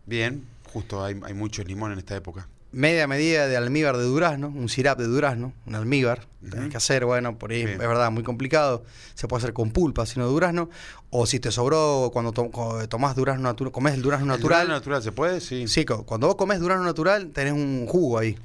Bien, 0.04 0.44
justo 0.72 1.02
hay, 1.02 1.18
hay 1.24 1.32
mucho 1.32 1.62
limón 1.62 1.92
en 1.92 1.98
esta 1.98 2.14
época. 2.16 2.46
media 2.72 3.06
medida 3.06 3.46
de 3.48 3.56
almíbar 3.56 3.96
de 3.96 4.04
durazno, 4.04 4.48
un 4.48 4.68
sirap 4.68 4.98
de 4.98 5.06
durazno, 5.06 5.52
un 5.66 5.74
almíbar, 5.74 6.26
tenés 6.42 6.60
Ujú. 6.60 6.68
que 6.70 6.76
hacer, 6.76 7.04
bueno, 7.06 7.38
por 7.38 7.50
ahí 7.52 7.64
Bien. 7.64 7.80
es 7.80 7.88
verdad, 7.88 8.10
muy 8.10 8.22
complicado, 8.22 8.84
se 9.14 9.26
puede 9.28 9.38
hacer 9.42 9.52
con 9.54 9.70
pulpa, 9.70 10.04
sino 10.06 10.26
de 10.26 10.32
durazno, 10.32 10.68
o 11.10 11.24
si 11.26 11.38
te 11.40 11.50
sobró 11.50 12.10
cuando 12.12 12.32
to- 12.32 12.50
tomás 12.88 13.14
durazno 13.16 13.42
natural, 13.44 13.72
comés 13.72 13.94
el 13.94 14.02
durazno 14.02 14.24
¿El 14.34 14.38
natural, 14.40 14.66
durazno 14.66 14.74
natural 14.74 15.02
se 15.02 15.12
puede? 15.12 15.40
Sí. 15.40 15.66
sí, 15.68 15.84
cuando 15.84 16.26
vos 16.26 16.36
comés 16.36 16.60
durazno 16.60 16.84
natural 16.84 17.30
tenés 17.30 17.52
un 17.54 17.86
jugo 17.86 18.18
ahí, 18.18 18.38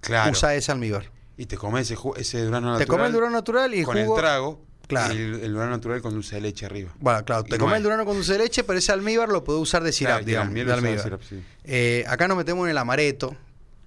Claro. 0.00 0.30
usa 0.32 0.54
ese 0.54 0.70
almíbar. 0.70 1.10
Y 1.36 1.46
te 1.46 1.56
comes 1.56 1.90
ese, 1.90 2.44
durazno 2.44 2.68
natural. 2.72 2.78
Te 2.78 2.86
comes 2.86 3.06
el 3.06 3.12
durazno 3.12 3.36
natural 3.36 3.74
y 3.74 3.78
el 3.80 3.84
con 3.84 3.96
jugo... 3.96 4.16
el 4.16 4.22
trago. 4.22 4.60
Claro. 4.88 5.14
Y 5.14 5.18
el, 5.18 5.34
el 5.40 5.52
durazno 5.52 5.76
natural 5.76 6.02
con 6.02 6.14
dulce 6.14 6.34
de 6.36 6.40
leche 6.40 6.66
arriba. 6.66 6.90
Bueno, 6.98 7.24
claro, 7.24 7.44
te 7.44 7.50
no 7.56 7.58
comes 7.64 7.76
el 7.76 7.82
durazno 7.84 8.04
con 8.04 8.16
dulce 8.16 8.32
de 8.32 8.38
leche, 8.40 8.64
pero 8.64 8.78
ese 8.78 8.90
almíbar 8.90 9.28
lo 9.28 9.44
podés 9.44 9.62
usar 9.62 9.82
de 9.84 9.92
sirap, 9.92 10.24
Claro, 10.24 10.26
digamos, 10.26 10.54
de 10.54 10.72
almíbar. 10.72 11.18
sí. 11.28 11.42
Eh, 11.64 12.04
acá 12.08 12.26
nos 12.26 12.36
metemos 12.36 12.64
en 12.64 12.70
el 12.70 12.78
amareto, 12.78 13.36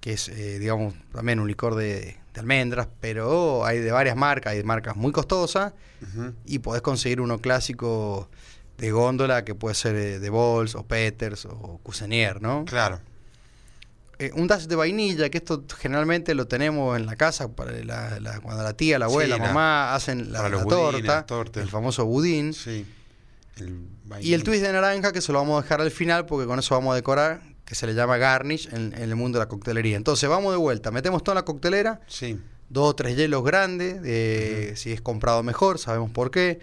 que 0.00 0.12
es, 0.14 0.28
eh, 0.28 0.58
digamos, 0.58 0.94
también 1.12 1.38
un 1.40 1.48
licor 1.48 1.74
de, 1.74 2.16
de 2.34 2.40
almendras, 2.40 2.88
pero 3.00 3.64
hay 3.66 3.78
de 3.80 3.90
varias 3.92 4.16
marcas, 4.16 4.52
hay 4.52 4.58
de 4.58 4.64
marcas 4.64 4.96
muy 4.96 5.12
costosas, 5.12 5.72
y 6.46 6.58
podés 6.60 6.82
conseguir 6.82 7.20
uno 7.20 7.38
clásico 7.40 8.28
de 8.78 8.90
góndola, 8.90 9.44
que 9.44 9.54
puede 9.54 9.74
ser 9.76 9.94
eh, 9.94 10.18
de 10.18 10.30
Bols, 10.30 10.74
o 10.74 10.84
Peters, 10.84 11.44
o 11.46 11.78
Cusenier, 11.82 12.40
¿no? 12.42 12.64
Claro. 12.64 13.00
Eh, 14.18 14.30
un 14.34 14.46
dash 14.46 14.64
de 14.66 14.76
vainilla, 14.76 15.28
que 15.30 15.38
esto 15.38 15.64
generalmente 15.78 16.34
lo 16.34 16.46
tenemos 16.46 16.96
en 16.98 17.06
la 17.06 17.16
casa, 17.16 17.48
para 17.48 17.72
la, 17.84 18.20
la- 18.20 18.40
cuando 18.40 18.62
la 18.62 18.74
tía, 18.74 18.98
la 18.98 19.06
abuela, 19.06 19.34
Sí, 19.36 19.40
la 19.40 19.46
mamá 19.48 19.94
hacen 19.94 20.30
la, 20.32 20.48
budines, 20.48 21.26
torta, 21.26 21.60
el 21.60 21.68
famoso 21.68 22.04
budín. 22.06 22.52
Sí. 22.52 22.86
El 23.56 23.86
Y 24.20 24.34
el 24.34 24.44
twist 24.44 24.62
de 24.62 24.72
naranja, 24.72 25.12
que 25.12 25.20
se 25.20 25.32
lo 25.32 25.38
vamos 25.38 25.58
a 25.58 25.62
dejar 25.62 25.80
al 25.80 25.90
final, 25.90 26.26
porque 26.26 26.46
con 26.46 26.58
eso 26.58 26.74
vamos 26.74 26.92
a 26.92 26.96
decorar, 26.96 27.42
que 27.64 27.74
se 27.74 27.86
le 27.86 27.94
llama 27.94 28.16
garnish 28.18 28.68
en, 28.72 28.92
en 28.94 29.02
el 29.02 29.14
mundo 29.16 29.38
de 29.38 29.44
la 29.44 29.48
coctelería. 29.48 29.96
Entonces 29.96 30.28
vamos 30.28 30.52
de 30.52 30.58
vuelta, 30.58 30.90
metemos 30.90 31.22
todo 31.24 31.32
en 31.34 31.36
la 31.36 31.44
coctelera, 31.44 32.00
Sí. 32.06 32.38
dos 32.68 32.90
o 32.90 32.94
tres 32.94 33.16
hielos 33.16 33.42
grandes, 33.44 34.00
eh, 34.04 34.74
si 34.76 34.92
es 34.92 35.00
comprado 35.00 35.42
mejor, 35.42 35.78
sabemos 35.78 36.10
por 36.10 36.30
qué. 36.30 36.60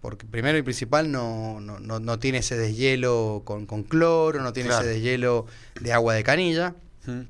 Porque 0.00 0.26
primero 0.26 0.56
y 0.56 0.62
principal 0.62 1.10
no, 1.10 1.58
no, 1.60 1.80
no, 1.80 1.98
no 1.98 2.18
tiene 2.20 2.38
ese 2.38 2.56
deshielo 2.56 3.42
con, 3.44 3.66
con 3.66 3.82
cloro, 3.82 4.40
no 4.40 4.52
tiene 4.52 4.68
Claro. 4.68 4.84
ese 4.84 4.94
deshielo 4.94 5.46
de 5.80 5.92
agua 5.92 6.14
de 6.14 6.22
canilla. 6.22 6.74
Mm. 7.08 7.22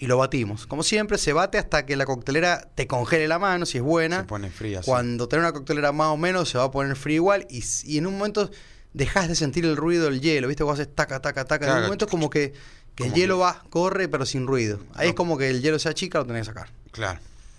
Y 0.00 0.06
lo 0.06 0.16
batimos. 0.16 0.66
Como 0.66 0.82
siempre, 0.84 1.18
se 1.18 1.32
bate 1.32 1.58
hasta 1.58 1.84
que 1.84 1.96
la 1.96 2.04
coctelera 2.06 2.68
te 2.74 2.86
congele 2.86 3.26
la 3.26 3.38
mano, 3.40 3.66
si 3.66 3.78
es 3.78 3.82
buena. 3.82 4.18
Se 4.20 4.24
pone 4.26 4.48
fría. 4.50 4.80
sí. 4.82 4.86
Cuando 4.88 5.26
tenés 5.28 5.42
una 5.44 5.52
coctelera 5.52 5.90
más 5.90 6.08
o 6.08 6.16
menos, 6.16 6.48
se 6.48 6.58
va 6.58 6.64
a 6.64 6.70
poner 6.70 6.94
frío 6.94 7.16
igual. 7.16 7.46
Y, 7.50 7.64
y 7.84 7.98
en 7.98 8.06
un 8.06 8.16
momento 8.18 8.48
dejas 8.92 9.26
de 9.28 9.34
sentir 9.34 9.64
el 9.64 9.76
ruido 9.76 10.04
del 10.04 10.20
hielo. 10.20 10.46
¿Viste? 10.46 10.62
Vos 10.62 10.74
haces 10.78 10.94
taca, 10.94 11.20
taca, 11.20 11.44
taca. 11.46 11.66
En 11.66 11.76
un 11.78 11.82
momento 11.84 12.06
como 12.06 12.30
que, 12.30 12.52
que 12.94 13.06
el 13.06 13.14
hielo 13.14 13.36
que- 13.38 13.42
va, 13.42 13.64
corre, 13.70 14.06
pero 14.08 14.24
sin 14.24 14.46
ruido. 14.46 14.78
Ahí 14.94 15.06
No. 15.06 15.10
es 15.10 15.14
como 15.16 15.36
que 15.38 15.48
el 15.50 15.62
hielo 15.62 15.78
se 15.80 15.88
achica, 15.88 16.18
lo 16.18 16.26
tenés 16.26 16.42
que 16.42 16.54
sacar. 16.54 16.68
Claro. 16.92 17.18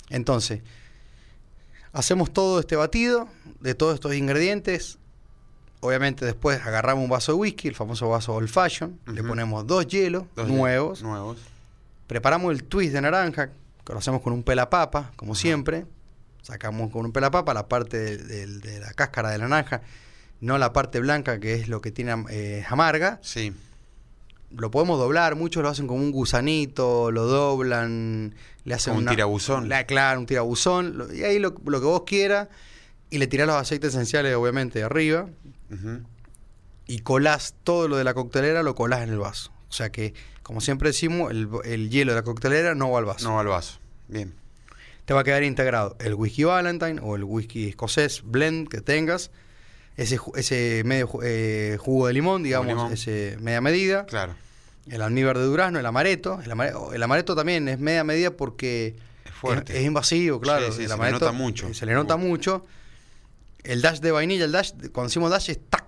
Entonces, 0.10 0.62
hacemos 1.92 2.32
todo 2.32 2.60
este 2.60 2.76
batido 2.76 3.28
de 3.60 3.76
todos 3.76 3.96
estos 3.96 4.16
ingredientes. 4.16 4.98
Obviamente 5.82 6.26
después 6.26 6.60
agarramos 6.66 7.04
un 7.06 7.10
vaso 7.10 7.32
de 7.32 7.38
whisky, 7.38 7.70
el 7.70 7.76
famoso 7.76 8.10
vaso 8.10 8.34
old 8.34 8.50
fashion, 8.50 9.00
le 9.08 9.24
ponemos 9.24 9.66
dos 9.66 9.88
hielos 9.88 10.24
Dos 10.36 10.50
nuevos, 10.50 11.02
Nuevos. 11.02 11.38
preparamos 12.08 12.52
el 12.52 12.66
twist 12.66 12.92
de 12.94 13.02
naranja, 13.02 13.48
que 13.86 13.94
lo 13.94 14.00
hacemos 14.00 14.22
con 14.22 14.34
un 14.34 14.44
pelapapa, 14.44 15.12
como 15.16 15.36
siempre. 15.36 15.86
Sacamos 16.42 16.92
con 16.92 17.06
un 17.06 17.12
pelapapa 17.12 17.54
la 17.54 17.68
parte 17.68 18.18
de, 18.18 18.80
la 18.80 18.92
cáscara 18.94 19.30
de 19.30 19.38
la 19.38 19.48
naranja, 19.48 19.82
no 20.42 20.58
la 20.58 20.74
parte 20.74 21.00
blanca 21.00 21.40
que 21.40 21.54
es 21.56 21.68
lo 21.70 21.80
que 21.82 21.92
tiene 21.92 22.26
eh, 22.30 22.66
amarga. 22.70 23.20
Sí. 23.22 23.54
Lo 24.52 24.72
podemos 24.72 24.98
doblar, 25.00 25.36
muchos 25.36 25.62
lo 25.64 25.70
hacen 25.70 25.86
como 25.88 26.02
un 26.02 26.12
gusanito, 26.12 27.12
lo 27.12 27.26
doblan, 27.26 28.34
le 28.66 28.74
hacen 28.74 28.92
Como 28.92 28.98
un 29.00 29.04
una- 29.04 29.12
tirabuzón. 29.12 29.70
la- 29.70 29.84
claro, 29.86 30.20
un 30.20 30.26
tirabuzón. 30.26 30.98
lo- 30.98 31.14
y 31.14 31.24
ahí 31.24 31.40
lo, 31.40 31.56
lo 31.66 31.80
que 31.80 31.86
vos 31.86 32.04
quieras. 32.06 32.48
Y 33.10 33.18
le 33.18 33.28
tirás 33.28 33.48
los 33.48 33.56
aceites 33.56 33.90
esenciales, 33.94 34.36
obviamente, 34.36 34.80
de 34.80 34.86
arriba. 34.86 35.28
Ujú. 35.72 36.02
Y 36.86 37.00
colás 37.00 37.56
todo 37.64 37.88
lo 37.88 37.98
de 37.98 38.04
la 38.04 38.14
coctelera, 38.14 38.64
lo 38.64 38.76
colás 38.76 39.02
en 39.02 39.10
el 39.10 39.20
vaso. 39.20 39.52
O 39.70 39.72
sea 39.74 39.92
que, 39.92 40.14
como 40.44 40.62
siempre 40.62 40.90
decimos, 40.90 41.32
el, 41.32 41.48
el 41.66 41.90
hielo 41.90 42.12
de 42.14 42.18
la 42.18 42.24
coctelera 42.24 42.74
no 42.76 42.92
va 42.92 43.00
al 43.00 43.06
vaso. 43.06 43.28
No 43.30 43.40
al 43.40 43.48
vaso. 43.48 43.80
Bien. 44.08 44.34
te 45.06 45.14
va 45.14 45.22
a 45.22 45.24
quedar 45.24 45.44
integrado 45.44 45.96
el 46.00 46.16
whisky 46.16 46.44
Valentine 46.46 47.00
o 47.04 47.16
el 47.16 47.24
whisky 47.24 47.68
escocés 47.70 48.22
blend 48.24 48.68
que 48.70 48.82
tengas, 48.82 49.30
ese, 49.98 50.20
ese 50.36 50.82
medio 50.86 51.10
eh, 51.24 51.78
jugo 51.80 52.08
de 52.08 52.14
limón, 52.14 52.42
digamos, 52.42 52.68
limón. 52.70 52.94
ese 52.94 53.38
media 53.40 53.60
medida, 53.62 54.06
Claro. 54.08 54.34
el 54.88 55.02
almíbar 55.04 55.38
de 55.38 55.44
durazno, 55.46 55.78
el 55.80 55.86
amaretto, 55.86 56.40
el, 56.44 56.50
amare- 56.52 56.74
el 56.94 57.04
amaretto 57.04 57.36
también 57.36 57.68
es 57.70 57.78
media 57.80 58.04
medida 58.04 58.32
porque 58.32 58.96
Es 59.26 59.32
fuerte. 59.34 59.74
es, 59.74 59.80
es 59.80 59.86
invasivo, 59.86 60.40
claro, 60.40 60.68
Sí, 60.68 60.78
sí, 60.78 60.84
el 60.84 60.90
se 60.90 60.98
le 60.98 61.12
nota 61.12 61.32
mucho. 61.32 61.74
Se 61.74 61.86
le 61.86 61.94
nota 61.94 62.16
mucho. 62.18 62.66
El 63.64 63.82
dash 63.82 64.00
de 64.00 64.12
vainilla, 64.12 64.46
el 64.46 64.52
dash, 64.52 64.72
cuando 64.92 65.10
decimos 65.10 65.30
dash 65.32 65.50
es 65.50 65.60
tac, 65.70 65.86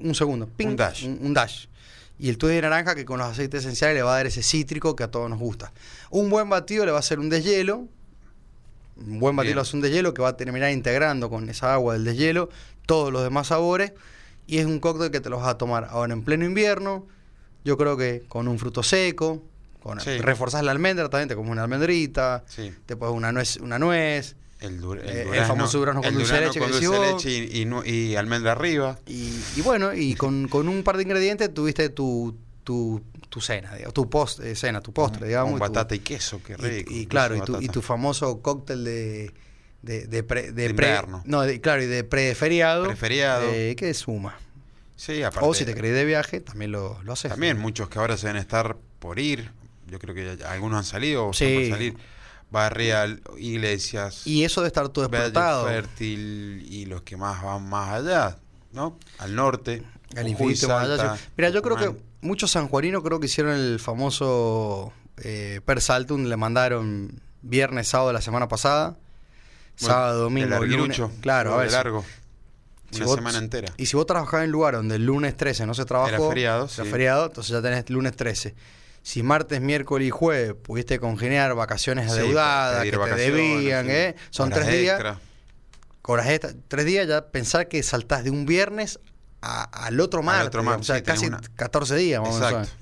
un 0.00 0.14
segundo, 0.14 0.48
ping, 0.48 0.68
Un 0.68 0.76
dash. 0.76 1.04
Un, 1.06 1.18
un 1.22 1.34
dash. 1.34 1.66
Y 2.18 2.28
el 2.28 2.38
twist 2.38 2.54
de 2.54 2.62
naranja 2.62 2.94
que 2.94 3.04
con 3.04 3.18
los 3.18 3.28
aceites 3.28 3.60
esenciales 3.64 3.96
le 3.96 4.02
va 4.02 4.12
a 4.12 4.16
dar 4.16 4.26
ese 4.26 4.42
cítrico 4.42 4.94
que 4.96 5.04
a 5.04 5.10
todos 5.10 5.28
nos 5.30 5.38
gusta. 5.38 5.72
Un 6.10 6.28
buen 6.30 6.48
batido 6.50 6.84
le 6.84 6.90
va 6.92 6.98
a 6.98 7.00
hacer 7.00 7.18
un 7.18 7.28
deshielo. 7.30 7.88
Un 8.96 9.18
buen 9.18 9.34
batido 9.36 9.54
le 9.54 9.60
hace 9.62 9.76
un 9.76 9.82
deshielo 9.82 10.12
que 10.12 10.20
va 10.20 10.28
a 10.28 10.36
terminar 10.36 10.70
integrando 10.70 11.30
con 11.30 11.48
esa 11.48 11.72
agua 11.72 11.94
del 11.94 12.04
deshielo 12.04 12.50
todos 12.86 13.10
los 13.12 13.22
demás 13.22 13.46
sabores. 13.48 13.92
Y 14.46 14.58
es 14.58 14.66
un 14.66 14.80
cóctel 14.80 15.10
que 15.10 15.20
te 15.20 15.30
lo 15.30 15.38
vas 15.38 15.48
a 15.48 15.56
tomar 15.56 15.86
ahora 15.90 16.12
en 16.12 16.22
pleno 16.22 16.44
invierno. 16.44 17.06
Yo 17.64 17.78
creo 17.78 17.96
que 17.96 18.24
con 18.28 18.48
un 18.48 18.58
fruto 18.58 18.82
seco, 18.82 19.42
con 19.82 19.98
Sí. 20.00 20.18
reforzás 20.18 20.62
la 20.62 20.72
almendra 20.72 21.08
también, 21.08 21.28
te 21.28 21.34
comes 21.36 21.50
una 21.52 21.62
almendrita, 21.62 22.44
Sí. 22.46 22.70
te 22.84 22.96
pones 22.96 23.14
una 23.16 23.32
nuez, 23.32 23.56
una 23.58 23.78
nuez. 23.78 24.36
El, 24.60 24.74
el, 24.74 24.98
Eh, 25.08 25.38
el 25.38 25.44
famoso 25.46 25.78
durazno 25.78 26.02
con 26.02 26.08
el 26.12 26.18
dulce 26.18 26.40
leche 26.40 26.60
leche 26.60 27.30
y, 27.30 27.62
y 27.62 27.64
nu- 27.64 27.82
y 27.84 28.14
almendra 28.16 28.52
arriba. 28.52 28.98
Y, 29.06 29.32
y 29.56 29.62
bueno, 29.62 29.94
y 29.94 30.14
con, 30.14 30.48
con 30.48 30.68
un 30.68 30.82
par 30.82 30.96
de 30.98 31.02
ingredientes 31.04 31.52
tuviste 31.54 31.88
tu, 31.88 32.36
tu, 32.62 33.02
tu 33.30 33.40
cena, 33.40 33.72
digamos, 33.74 33.94
tu 33.94 34.10
post, 34.10 34.40
eh, 34.40 34.54
cena, 34.54 34.80
tu 34.82 34.92
postre, 34.92 35.26
digamos. 35.28 35.52
Con 35.52 35.60
batata 35.60 35.94
y 35.94 36.00
queso, 36.00 36.40
qué 36.44 36.56
rico. 36.56 36.92
Y, 36.92 37.06
claro, 37.06 37.36
y 37.36 37.40
tu, 37.40 37.60
y 37.60 37.68
tu 37.68 37.80
famoso 37.80 38.42
cóctel 38.42 38.84
de, 38.84 39.32
de, 39.82 40.06
de, 40.06 40.22
pre, 40.22 40.52
de 40.52 40.68
De 40.68 40.74
pre- 40.74 41.00
no, 41.24 41.40
de- 41.42 41.60
claro, 41.62 41.82
y 41.82 41.86
de 41.86 42.04
preferiado. 42.04 42.84
Preferiado. 42.86 43.48
eh, 43.50 43.74
que 43.76 43.94
suma. 43.94 44.36
Sí, 44.96 45.22
aparte. 45.22 45.48
O 45.48 45.54
si 45.54 45.64
te 45.64 45.74
querés 45.74 45.94
de 45.94 46.04
viaje, 46.04 46.40
también 46.42 46.72
lo, 46.72 47.02
lo 47.02 47.14
haces. 47.14 47.30
También 47.30 47.58
muchos 47.58 47.88
que 47.88 47.98
ahora 47.98 48.18
se 48.18 48.26
deben 48.26 48.42
estar 48.42 48.76
por 48.98 49.18
ir. 49.18 49.50
Yo 49.86 49.98
creo 49.98 50.14
que 50.14 50.36
ya- 50.36 50.52
algunos 50.52 50.76
han 50.78 50.84
salido 50.84 51.24
o 51.26 51.30
están 51.30 51.48
Sí. 51.48 51.54
por 51.54 51.68
salir. 51.78 51.96
Barrial, 52.50 53.22
iglesias, 53.38 54.26
Y 54.26 54.44
eso 54.44 54.60
de 54.62 54.66
estar 54.68 54.88
todo 54.88 55.04
explotado. 55.04 55.66
Fértil 55.66 56.66
y 56.68 56.86
los 56.86 57.02
que 57.02 57.16
más 57.16 57.42
van 57.42 57.68
más 57.68 57.90
allá, 57.90 58.38
¿no? 58.72 58.98
Al 59.18 59.34
norte. 59.34 59.82
Al 60.16 60.26
infinito 60.28 60.68
más 60.68 60.88
allá. 60.88 61.16
Mira, 61.36 61.50
yo 61.50 61.62
creo 61.62 61.76
que 61.76 61.96
muchos 62.20 62.50
sanjuaninos 62.50 63.02
creo 63.04 63.20
que 63.20 63.26
hicieron 63.26 63.54
el 63.54 63.78
famoso 63.78 64.92
eh, 65.18 65.60
Per 65.64 65.80
Saltum, 65.80 66.24
le 66.24 66.36
mandaron 66.36 67.20
viernes, 67.42 67.88
sábado 67.88 68.08
de 68.08 68.14
la 68.14 68.20
semana 68.20 68.48
pasada, 68.48 68.96
Bueno, 69.80 69.94
sábado, 69.94 70.22
domingo, 70.24 70.56
el 70.56 70.70
lunes. 70.72 71.00
Claro, 71.20 71.54
a 71.54 71.58
ver. 71.58 71.70
largo. 71.72 72.04
si 72.90 72.96
una 72.96 73.06
vos- 73.06 73.14
semana 73.14 73.38
entera. 73.38 73.72
Y 73.76 73.86
si 73.86 73.96
vos 73.96 74.06
trabajás 74.06 74.40
en 74.40 74.46
un 74.46 74.52
lugar 74.52 74.74
donde 74.74 74.96
el 74.96 75.06
lunes 75.06 75.36
13 75.36 75.64
no 75.66 75.74
se 75.74 75.84
trabajó, 75.84 76.08
Era 76.08 76.28
feriado, 76.28 76.64
era 76.64 76.84
sí. 76.84 76.90
feriado, 76.90 77.26
entonces 77.26 77.52
ya 77.52 77.62
tenés 77.62 77.88
lunes 77.90 78.16
13. 78.16 78.54
Si 79.02 79.22
martes, 79.22 79.60
miércoles 79.60 80.08
y 80.08 80.10
jueves 80.10 80.54
pudiste 80.54 80.98
congeniar 81.00 81.54
vacaciones 81.54 82.10
adeudadas, 82.10 82.82
que 82.84 82.90
te 82.92 83.14
debían, 83.14 83.86
sí. 83.86 83.92
¿eh? 83.92 84.16
son 84.30 84.50
tres 84.50 84.66
días, 84.68 85.16
horas 86.02 86.26
extra, 86.28 86.52
tres 86.68 86.84
días 86.86 87.06
ya 87.08 87.26
pensar 87.28 87.68
que 87.68 87.82
saltás 87.82 88.24
de 88.24 88.30
un 88.30 88.44
viernes 88.46 88.98
a- 89.42 89.64
al 89.86 90.00
otro 90.00 90.22
martes, 90.22 90.48
otro 90.48 90.60
digamos, 90.62 90.88
martes, 90.88 90.90
o 90.90 90.94
sea, 90.94 91.02
casi 91.02 91.26
una- 91.26 91.40
14 91.56 91.96
días, 91.96 92.20
menos, 92.20 92.36
Exacto. 92.36 92.56
¿sabes? 92.66 92.72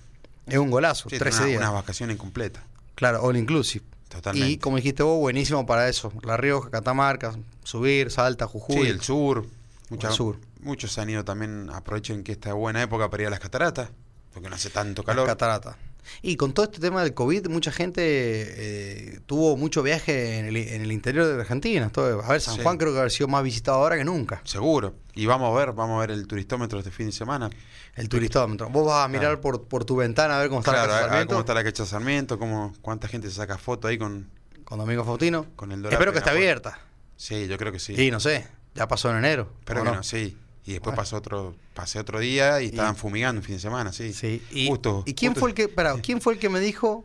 Es 0.46 0.58
un 0.58 0.70
golazo, 0.70 1.08
Sí, 1.10 1.18
13 1.18 1.38
una, 1.40 1.46
días. 1.46 1.60
Unas 1.60 1.72
vacaciones 1.72 2.16
completas. 2.16 2.64
Claro, 2.94 3.22
all 3.22 3.36
inclusive. 3.36 3.84
Totalmente. 4.08 4.48
Y 4.50 4.56
como 4.58 4.76
dijiste 4.76 5.02
vos, 5.02 5.18
buenísimo 5.18 5.66
para 5.66 5.88
eso. 5.88 6.10
La 6.22 6.36
Rioja, 6.38 6.70
Catamarca, 6.70 7.34
subir, 7.62 8.10
Salta, 8.10 8.46
Jujuy. 8.46 8.76
Sí, 8.84 8.88
el 8.88 9.02
sur. 9.02 9.44
Mucha- 9.90 10.08
el 10.08 10.14
sur. 10.14 10.38
Muchos 10.62 10.96
han 10.98 11.10
ido 11.10 11.24
también, 11.24 11.68
aprovechen 11.72 12.24
que 12.24 12.32
esta 12.32 12.48
es 12.48 12.54
buena 12.54 12.82
época 12.82 13.10
para 13.10 13.22
ir 13.24 13.26
a 13.26 13.30
las 13.30 13.40
cataratas, 13.40 13.90
porque 14.32 14.48
no 14.48 14.56
hace 14.56 14.70
tanto 14.70 15.02
Las 15.02 15.06
calor. 15.06 15.26
cataratas. 15.26 15.76
Y 16.22 16.36
con 16.36 16.52
todo 16.52 16.66
este 16.66 16.80
tema 16.80 17.02
del 17.02 17.14
COVID, 17.14 17.48
mucha 17.48 17.70
gente 17.72 18.02
eh, 18.04 19.20
tuvo 19.26 19.56
mucho 19.56 19.82
viaje 19.82 20.38
en 20.38 20.46
el, 20.46 20.56
en 20.56 20.82
el 20.82 20.92
interior 20.92 21.26
de 21.26 21.40
Argentina. 21.40 21.90
Todo- 21.90 22.22
a 22.22 22.28
ver, 22.28 22.40
San 22.40 22.54
Sí. 22.56 22.62
Juan 22.62 22.78
creo 22.78 22.92
que 22.94 23.00
ha 23.00 23.10
sido 23.10 23.28
más 23.28 23.42
visitado 23.42 23.78
ahora 23.78 23.96
que 23.96 24.04
nunca. 24.04 24.40
Seguro. 24.44 24.94
Y 25.14 25.26
vamos 25.26 25.54
a 25.54 25.58
ver, 25.58 25.72
vamos 25.72 25.96
a 25.96 26.00
ver 26.06 26.10
el 26.12 26.26
turistómetro 26.26 26.78
este 26.78 26.90
fin 26.90 27.06
de 27.06 27.12
semana. 27.12 27.50
El 27.96 28.08
turistómetro. 28.08 28.68
Vos 28.70 28.86
vas 28.86 29.04
a 29.04 29.08
mirar 29.08 29.22
Claro. 29.24 29.40
por, 29.40 29.64
por 29.68 29.84
tu 29.84 29.96
ventana 29.96 30.36
a 30.36 30.40
ver 30.40 30.48
cómo 30.48 30.60
está 30.60 30.72
Claro, 30.72 30.88
la 30.88 30.94
a- 30.94 31.00
Casa 31.00 31.00
a 31.00 31.02
ver 31.02 31.10
Sarmiento 31.10 31.34
cómo 31.34 31.40
está 31.40 31.54
la 31.54 31.64
quecha 31.64 31.86
Sarmiento, 31.86 32.38
cómo, 32.38 32.72
cuánta 32.82 33.08
gente 33.08 33.28
se 33.28 33.34
saca 33.36 33.58
foto 33.58 33.88
ahí 33.88 33.98
con... 33.98 34.30
con 34.64 34.78
Domingo 34.78 35.04
Faustino. 35.04 35.46
Con 35.56 35.72
el 35.72 35.82
Dorape 35.82 35.94
Espero 35.96 36.12
que 36.12 36.18
esté 36.18 36.30
abierta. 36.30 36.78
Sí, 37.16 37.48
yo 37.48 37.58
creo 37.58 37.72
que 37.72 37.80
sí. 37.80 37.94
Y 38.00 38.10
no 38.12 38.20
sé, 38.20 38.46
ya 38.74 38.86
pasó 38.86 39.10
en 39.10 39.16
enero. 39.18 39.50
Espero 39.58 39.80
¿o 39.80 39.84
que 39.84 39.90
no? 39.90 39.96
no, 39.96 40.02
sí. 40.04 40.36
Y 40.68 40.72
después 40.72 40.94
pasó 40.94 41.16
otro, 41.16 41.54
pasé 41.74 41.98
otro 41.98 42.20
día 42.20 42.60
y 42.60 42.66
estaban 42.66 42.94
Y- 42.94 42.98
fumigando 42.98 43.40
un 43.40 43.44
fin 43.44 43.54
de 43.54 43.60
semana, 43.60 43.90
sí. 43.92 44.12
Sí. 44.12 44.42
Y, 44.50 44.68
Justo- 44.68 45.02
¿y 45.06 45.14
quién 45.14 45.30
justo- 45.32 45.40
fue 45.40 45.48
el 45.50 45.54
que, 45.54 45.68
pará, 45.68 45.94
quién 46.02 46.20
fue 46.20 46.34
el 46.34 46.38
que 46.38 46.48
me 46.48 46.60
dijo 46.60 47.04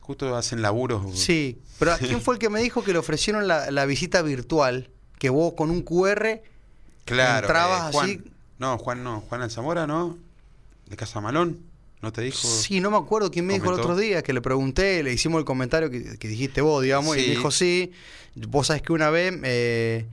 Justo 0.00 0.34
hacen 0.34 0.60
laburos. 0.60 1.16
Sí, 1.16 1.60
pero 1.78 1.92
¿quién 1.98 2.20
fue 2.20 2.34
el 2.34 2.40
que 2.40 2.48
me 2.48 2.60
dijo 2.60 2.82
que 2.82 2.92
le 2.92 2.98
ofrecieron 2.98 3.46
la, 3.46 3.70
la 3.70 3.86
visita 3.86 4.22
virtual? 4.22 4.90
Que 5.20 5.30
vos 5.30 5.52
con 5.56 5.70
un 5.70 5.82
QR 5.82 6.40
Claro. 7.04 7.46
entrabas 7.46 7.90
eh, 7.90 7.92
Juan, 7.92 8.06
así- 8.10 8.22
No, 8.58 8.76
Juan 8.78 9.04
no. 9.04 9.20
Juan 9.20 9.42
Alzamora, 9.42 9.86
¿no? 9.86 10.18
De 10.86 10.96
Casa 10.96 11.20
Malón. 11.20 11.60
¿No 12.02 12.12
te 12.12 12.22
dijo? 12.22 12.38
Sí, 12.48 12.80
no 12.80 12.90
me 12.90 12.96
acuerdo 12.96 13.30
quién 13.30 13.46
me 13.46 13.52
dijo 13.52 13.66
el 13.72 13.78
otro 13.78 13.94
día, 13.94 14.22
que 14.22 14.32
le 14.32 14.40
pregunté, 14.40 15.02
le 15.04 15.12
hicimos 15.12 15.38
el 15.38 15.44
comentario 15.44 15.90
que, 15.90 16.18
que 16.18 16.28
dijiste 16.28 16.60
vos, 16.62 16.82
digamos, 16.82 17.16
y 17.16 17.20
me 17.20 17.26
dijo 17.26 17.50
sí. 17.52 17.92
Vos 18.34 18.68
sabés 18.68 18.80
que 18.82 18.92
una 18.94 19.10
vez 19.10 19.38
eh, 19.44 20.06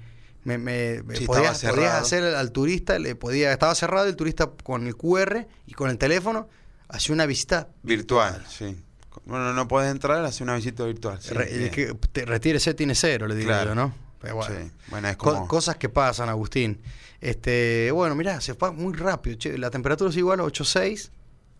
me, 0.48 0.58
me- 0.58 1.04
me 1.04 1.16
Sí, 1.18 1.26
podías, 1.26 1.64
hacer 1.66 2.24
al 2.24 2.52
turista, 2.54 2.98
le 3.00 3.16
podía, 3.16 3.52
estaba 3.52 3.76
cerrado 3.76 4.08
el 4.08 4.16
turista 4.16 4.50
con 4.64 4.88
el 4.88 4.96
QR 4.96 5.46
y 5.66 5.74
con 5.74 5.90
el 5.90 5.98
teléfono, 5.98 6.48
hacía 6.88 7.14
una 7.14 7.26
visita 7.26 7.68
Virtual, 7.84 8.46
sí. 8.50 8.78
Bueno, 9.26 9.52
no 9.54 9.68
podés 9.68 9.92
entrar, 9.92 10.24
hace 10.24 10.44
una 10.44 10.56
visita 10.56 10.86
virtual. 10.86 11.20
sí, 11.22 11.34
Re- 11.34 11.70
que 11.72 11.94
te- 12.14 12.24
retírese, 12.26 12.74
tiene 12.74 12.96
cero, 12.96 13.28
le 13.28 13.36
digo 13.36 13.50
Claro. 13.50 13.72
yo, 13.72 13.76
¿no? 13.76 13.94
Pero 14.22 14.36
bueno. 14.38 14.56
Sí. 14.56 14.72
Bueno, 14.90 15.10
es 15.10 15.18
Co- 15.18 15.34
como... 15.34 15.48
cosas 15.50 15.76
que 15.76 15.90
pasan, 15.90 16.30
Agustín. 16.30 16.80
Este, 17.20 17.92
bueno, 17.92 18.16
mirá, 18.16 18.40
se 18.40 18.54
fue 18.54 18.72
muy 18.72 18.94
rápido. 18.94 19.38
che, 19.38 19.58
la 19.58 19.70
temperatura 19.70 20.10
es 20.10 20.16
igual, 20.18 20.40
8.6, 20.40 21.10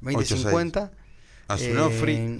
20.50. 0.02 0.92
Azulofri. 1.50 2.14
Eh, 2.16 2.40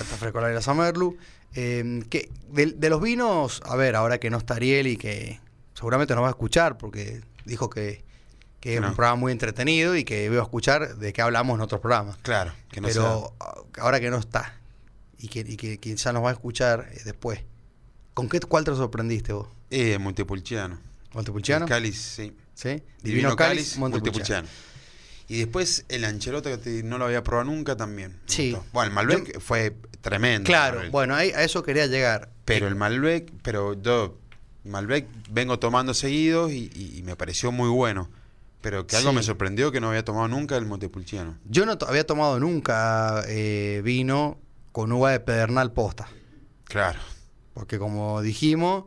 está 0.00 0.16
fresco 0.16 0.40
la 0.40 0.48
de 0.48 0.54
la 0.54 0.62
Samerlu. 0.62 1.16
Eh, 1.54 2.04
que 2.08 2.30
de, 2.48 2.66
de 2.66 2.90
los 2.90 3.00
vinos, 3.02 3.60
a 3.64 3.74
ver, 3.76 3.96
ahora 3.96 4.18
que 4.18 4.30
no 4.30 4.38
está 4.38 4.54
Ariel 4.54 4.86
y 4.86 4.96
que 4.96 5.40
seguramente 5.80 6.14
nos 6.14 6.22
va 6.22 6.26
a 6.28 6.30
escuchar 6.32 6.76
porque 6.76 7.22
dijo 7.46 7.70
que, 7.70 8.04
que 8.60 8.74
es 8.74 8.80
un 8.80 8.94
programa 8.94 9.16
muy 9.16 9.32
entretenido 9.32 9.96
y 9.96 10.04
que 10.04 10.28
veo 10.28 10.40
a 10.40 10.44
escuchar 10.44 10.96
de 10.96 11.14
qué 11.14 11.22
hablamos 11.22 11.54
en 11.56 11.62
otros 11.62 11.80
programas. 11.80 12.18
Claro, 12.18 12.52
que 12.70 12.82
no 12.82 12.88
Pero 12.88 13.32
ah, 13.40 13.54
ahora 13.78 13.98
que 13.98 14.10
no 14.10 14.18
está 14.18 14.60
y 15.16 15.28
que, 15.28 15.40
y 15.40 15.56
que 15.56 15.78
quizás 15.78 16.12
nos 16.12 16.22
va 16.22 16.28
a 16.28 16.32
escuchar 16.32 16.90
eh, 16.92 17.00
después, 17.06 17.40
¿con 18.12 18.28
qué 18.28 18.40
cuál 18.40 18.64
te 18.64 18.74
sorprendiste 18.74 19.32
vos? 19.32 19.48
Eh, 19.70 19.96
Montepulciano. 19.98 20.78
¿Montepulciano? 21.14 21.64
Cáliz, 21.66 21.98
sí. 21.98 22.36
¿Sí? 22.54 22.82
Divino, 23.02 23.34
Cáliz, 23.36 23.78
Montepulciano. 23.78 24.42
Montepulciano. 24.42 24.48
Y 25.28 25.38
después 25.38 25.86
el 25.88 26.04
Anchelota 26.04 26.50
que 26.50 26.58
te- 26.58 26.82
no 26.82 26.98
lo 26.98 27.06
había 27.06 27.22
probado 27.22 27.50
nunca 27.50 27.74
también. 27.76 28.20
Sí. 28.26 28.50
gustó. 28.52 28.66
Bueno, 28.74 28.88
el 28.88 28.94
Malbec 28.94 29.40
fue 29.40 29.74
tremendo. 30.02 30.44
Claro, 30.46 30.82
bueno, 30.90 31.14
ahí- 31.14 31.30
a 31.30 31.42
eso 31.42 31.62
quería 31.62 31.86
llegar. 31.86 32.28
Pero 32.44 32.66
Eh, 32.66 32.68
el 32.68 32.74
Malbec, 32.74 33.32
pero 33.42 33.80
yo 33.80 34.18
Malbec 34.64 35.06
vengo 35.30 35.58
tomando 35.58 35.94
seguidos 35.94 36.52
y, 36.52 36.70
y- 36.74 36.98
y 36.98 37.02
me 37.02 37.16
pareció 37.16 37.50
muy 37.52 37.68
bueno. 37.68 38.08
Pero 38.60 38.86
que 38.86 38.96
algo 38.96 39.10
Sí. 39.10 39.16
me 39.16 39.22
sorprendió 39.22 39.72
que 39.72 39.80
no 39.80 39.88
había 39.88 40.04
tomado 40.04 40.28
nunca 40.28 40.56
el 40.58 40.66
Montepulciano. 40.66 41.38
Yo 41.46 41.64
no 41.64 41.78
había 41.88 42.04
tomado 42.06 42.38
nunca 42.38 43.22
eh, 43.26 43.80
vino 43.82 44.38
con 44.72 44.92
uva 44.92 45.12
de 45.12 45.20
pedernal 45.20 45.72
posta. 45.72 46.08
Claro. 46.64 46.98
Porque 47.54 47.78
como 47.78 48.20
dijimos, 48.20 48.84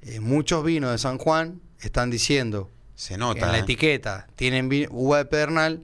eh, 0.00 0.18
muchos 0.20 0.64
vinos 0.64 0.90
de 0.92 0.98
San 0.98 1.18
Juan 1.18 1.60
están 1.80 2.10
diciendo 2.10 2.70
Se 2.94 3.18
nota. 3.18 3.44
en 3.46 3.52
la 3.52 3.58
¿eh? 3.58 3.62
etiqueta 3.62 4.26
tienen 4.34 4.70
uva 4.90 5.18
de 5.18 5.24
pedernal 5.26 5.82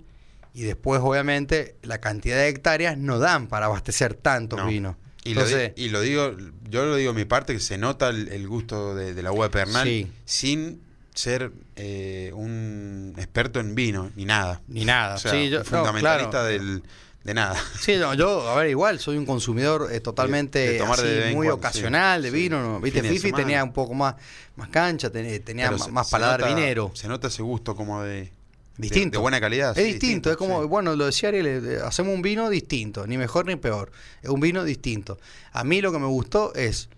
y 0.55 0.63
después 0.63 1.01
obviamente 1.03 1.77
la 1.83 1.99
cantidad 2.01 2.37
de 2.37 2.49
hectáreas 2.49 2.97
no 2.97 3.19
dan 3.19 3.47
para 3.47 3.67
abastecer 3.67 4.15
tantos 4.15 4.59
No. 4.59 4.67
vinos. 4.67 4.97
Y, 5.25 5.35
lo 5.35 5.43
Entonces, 5.43 5.73
y 5.77 5.89
lo 5.91 6.01
digo, 6.01 6.37
yo 6.71 6.85
lo 6.87 6.97
digo 6.97 7.11
en 7.11 7.17
mi 7.17 7.25
parte, 7.25 7.53
que 7.53 7.61
se 7.61 7.77
nota 7.79 8.09
el, 8.09 8.29
el 8.29 8.47
gusto 8.49 8.95
de, 8.95 9.15
de 9.15 9.23
la 9.23 9.33
uva 9.33 9.51
Pernal 9.51 9.87
Sí. 9.87 10.11
sin 10.25 10.81
ser 11.15 11.51
eh, 11.77 12.31
un 12.35 13.15
experto 13.19 13.59
en 13.61 13.75
vino, 13.75 14.11
ni 14.17 14.25
nada. 14.25 14.63
Ni 14.69 14.85
nada. 14.85 15.17
O 15.17 15.19
sea, 15.19 15.33
Sí, 15.33 15.51
yo- 15.51 15.59
un 15.59 15.65
no, 15.65 15.71
fundamentalista 15.71 16.31
claro. 16.31 16.47
del, 16.47 16.83
de 17.25 17.35
nada. 17.35 17.57
Sí, 17.81 17.97
no, 17.97 18.15
yo, 18.15 18.49
a 18.49 18.55
ver, 18.55 18.71
igual, 18.71 19.01
soy 19.01 19.17
un 19.17 19.27
consumidor 19.27 19.89
eh, 19.93 20.01
totalmente 20.01 20.61
De- 20.61 20.73
de 20.75 20.83
así, 20.85 21.03
muy 21.35 21.49
cuando, 21.49 21.55
ocasional 21.57 22.21
sí, 22.23 22.31
de 22.31 22.37
sí. 22.37 22.43
vino. 22.43 22.63
¿no? 22.63 22.81
Viste, 22.81 23.03
Fifi 23.03 23.33
tenía 23.33 23.65
un 23.65 23.73
poco 23.73 23.95
más, 23.95 24.15
más 24.57 24.69
cancha, 24.69 25.11
ten- 25.11 25.43
tenía 25.43 25.67
Pero 25.67 25.79
ma- 25.79 25.85
se- 25.85 25.91
más 25.91 26.07
se 26.07 26.13
paladar 26.13 26.41
nota- 26.41 26.55
vinero. 26.55 26.93
Se 26.95 27.09
nota 27.09 27.27
ese 27.27 27.43
gusto 27.43 27.75
como 27.75 28.03
de- 28.03 28.33
Distinto. 28.79 29.19
de, 29.19 29.23
buena 29.23 29.41
calidad. 29.41 29.77
Es 29.77 29.85
sí, 29.85 29.91
distinto, 29.93 30.31
es 30.31 30.37
como, 30.37 30.63
sí. 30.63 30.69
bueno, 30.69 30.95
lo 30.97 31.07
decía 31.07 31.29
Ariel, 31.31 31.47
eh, 31.47 31.79
hacemos 31.85 32.15
un 32.15 32.23
vino 32.23 32.49
distinto, 32.49 33.07
ni 33.07 33.19
mejor 33.19 33.47
ni 33.47 33.57
peor. 33.57 33.91
Es 34.23 34.31
un 34.31 34.41
vino 34.41 34.65
distinto. 34.65 35.19
A 35.53 35.65
mí 35.65 35.81
lo 35.81 35.93
que 35.93 35.99
me 35.99 36.07
gustó 36.07 36.55
es, 36.55 36.89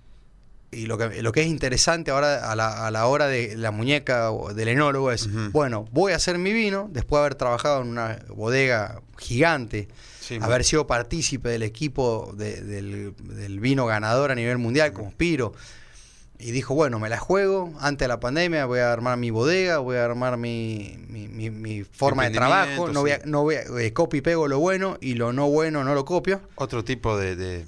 y 0.71 0.87
lo 0.87 0.97
que, 0.99 1.23
lo 1.23 1.33
que 1.33 1.41
es 1.41 1.47
interesante 1.49 2.11
ahora 2.13 2.51
a 2.53 2.55
la, 2.55 2.87
a 2.87 2.91
la 2.91 3.07
hora 3.07 3.27
de 3.27 3.57
la 3.57 3.71
muñeca 3.73 4.31
o 4.31 4.55
del 4.55 4.69
enólogo 4.69 5.11
es, 5.11 5.29
bueno, 5.53 5.89
voy 5.91 6.13
a 6.13 6.17
hacer 6.17 6.39
mi 6.39 6.53
vino, 6.53 6.89
después 6.93 7.19
de 7.19 7.21
haber 7.25 7.35
trabajado 7.35 7.83
en 7.83 7.89
una 7.89 8.19
bodega 8.29 9.01
gigante, 9.19 9.89
Sí, 10.21 10.39
haber 10.41 10.63
sido 10.65 10.87
partícipe 10.87 11.49
del 11.49 11.65
equipo 11.65 12.33
de- 12.37 12.61
del, 12.63 13.15
del 13.19 13.59
vino 13.59 13.85
ganador 13.87 14.31
a 14.31 14.37
nivel 14.37 14.59
mundial 14.59 14.93
como 14.93 15.11
Spiro. 15.11 15.53
Y 16.41 16.53
dijo, 16.53 16.75
bueno, 16.75 16.99
me 16.99 17.09
la 17.09 17.19
juego, 17.19 17.73
antes 17.81 18.05
de 18.07 18.09
la 18.09 18.19
pandemia 18.21 18.65
voy 18.67 18.79
a 18.81 18.93
armar 18.93 19.19
mi 19.19 19.31
bodega, 19.31 19.79
voy 19.79 19.97
a 19.97 20.05
armar 20.05 20.37
mi, 20.37 20.97
mi, 21.09 21.29
mi- 21.29 21.51
mi 21.51 21.85
forma 21.85 22.25
de 22.25 22.31
trabajo, 22.31 22.89
no 22.89 23.01
voy 23.03 23.11
a, 23.13 23.21
no 23.25 23.43
voy 23.43 23.57
a 23.57 23.63
eh, 23.81 23.93
copy 23.93 24.19
y 24.19 24.21
pego 24.23 24.49
lo 24.49 24.59
bueno 24.59 24.97
y 25.01 25.15
lo 25.15 25.33
no 25.33 25.49
bueno 25.51 25.85
no 25.85 25.95
lo 25.95 26.05
copio. 26.05 26.41
Otro 26.57 26.83
tipo 26.85 27.17
de, 27.19 27.37
de, 27.37 27.67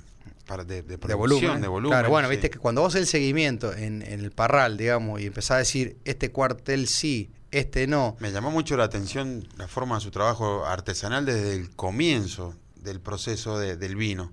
de 0.66 0.82
De 0.82 0.98
producción, 0.98 1.18
volumen. 1.18 1.60
de 1.62 1.68
volumen. 1.68 1.98
Claro, 1.98 2.10
bueno, 2.10 2.28
sí. 2.28 2.32
viste 2.32 2.50
que 2.50 2.58
cuando 2.58 2.80
vos 2.82 2.94
el 2.94 3.06
seguimiento 3.06 3.72
en, 3.74 4.02
en 4.02 4.20
el 4.20 4.30
parral, 4.32 4.76
digamos, 4.76 5.20
y 5.20 5.26
empezás 5.26 5.50
a 5.52 5.58
decir, 5.58 5.96
este 6.04 6.30
cuartel 6.30 6.88
sí, 6.88 7.30
este 7.50 7.86
no, 7.86 8.16
Me 8.20 8.32
llamó 8.32 8.50
mucho 8.50 8.76
la 8.78 8.84
atención 8.84 9.46
la 9.58 9.68
forma 9.68 9.96
de 9.96 10.00
su 10.00 10.10
trabajo 10.10 10.64
artesanal 10.66 11.26
desde 11.26 11.54
el 11.54 11.70
comienzo 11.76 12.54
del 12.76 13.00
proceso 13.00 13.58
de- 13.58 13.76
del 13.76 13.96
vino, 13.96 14.32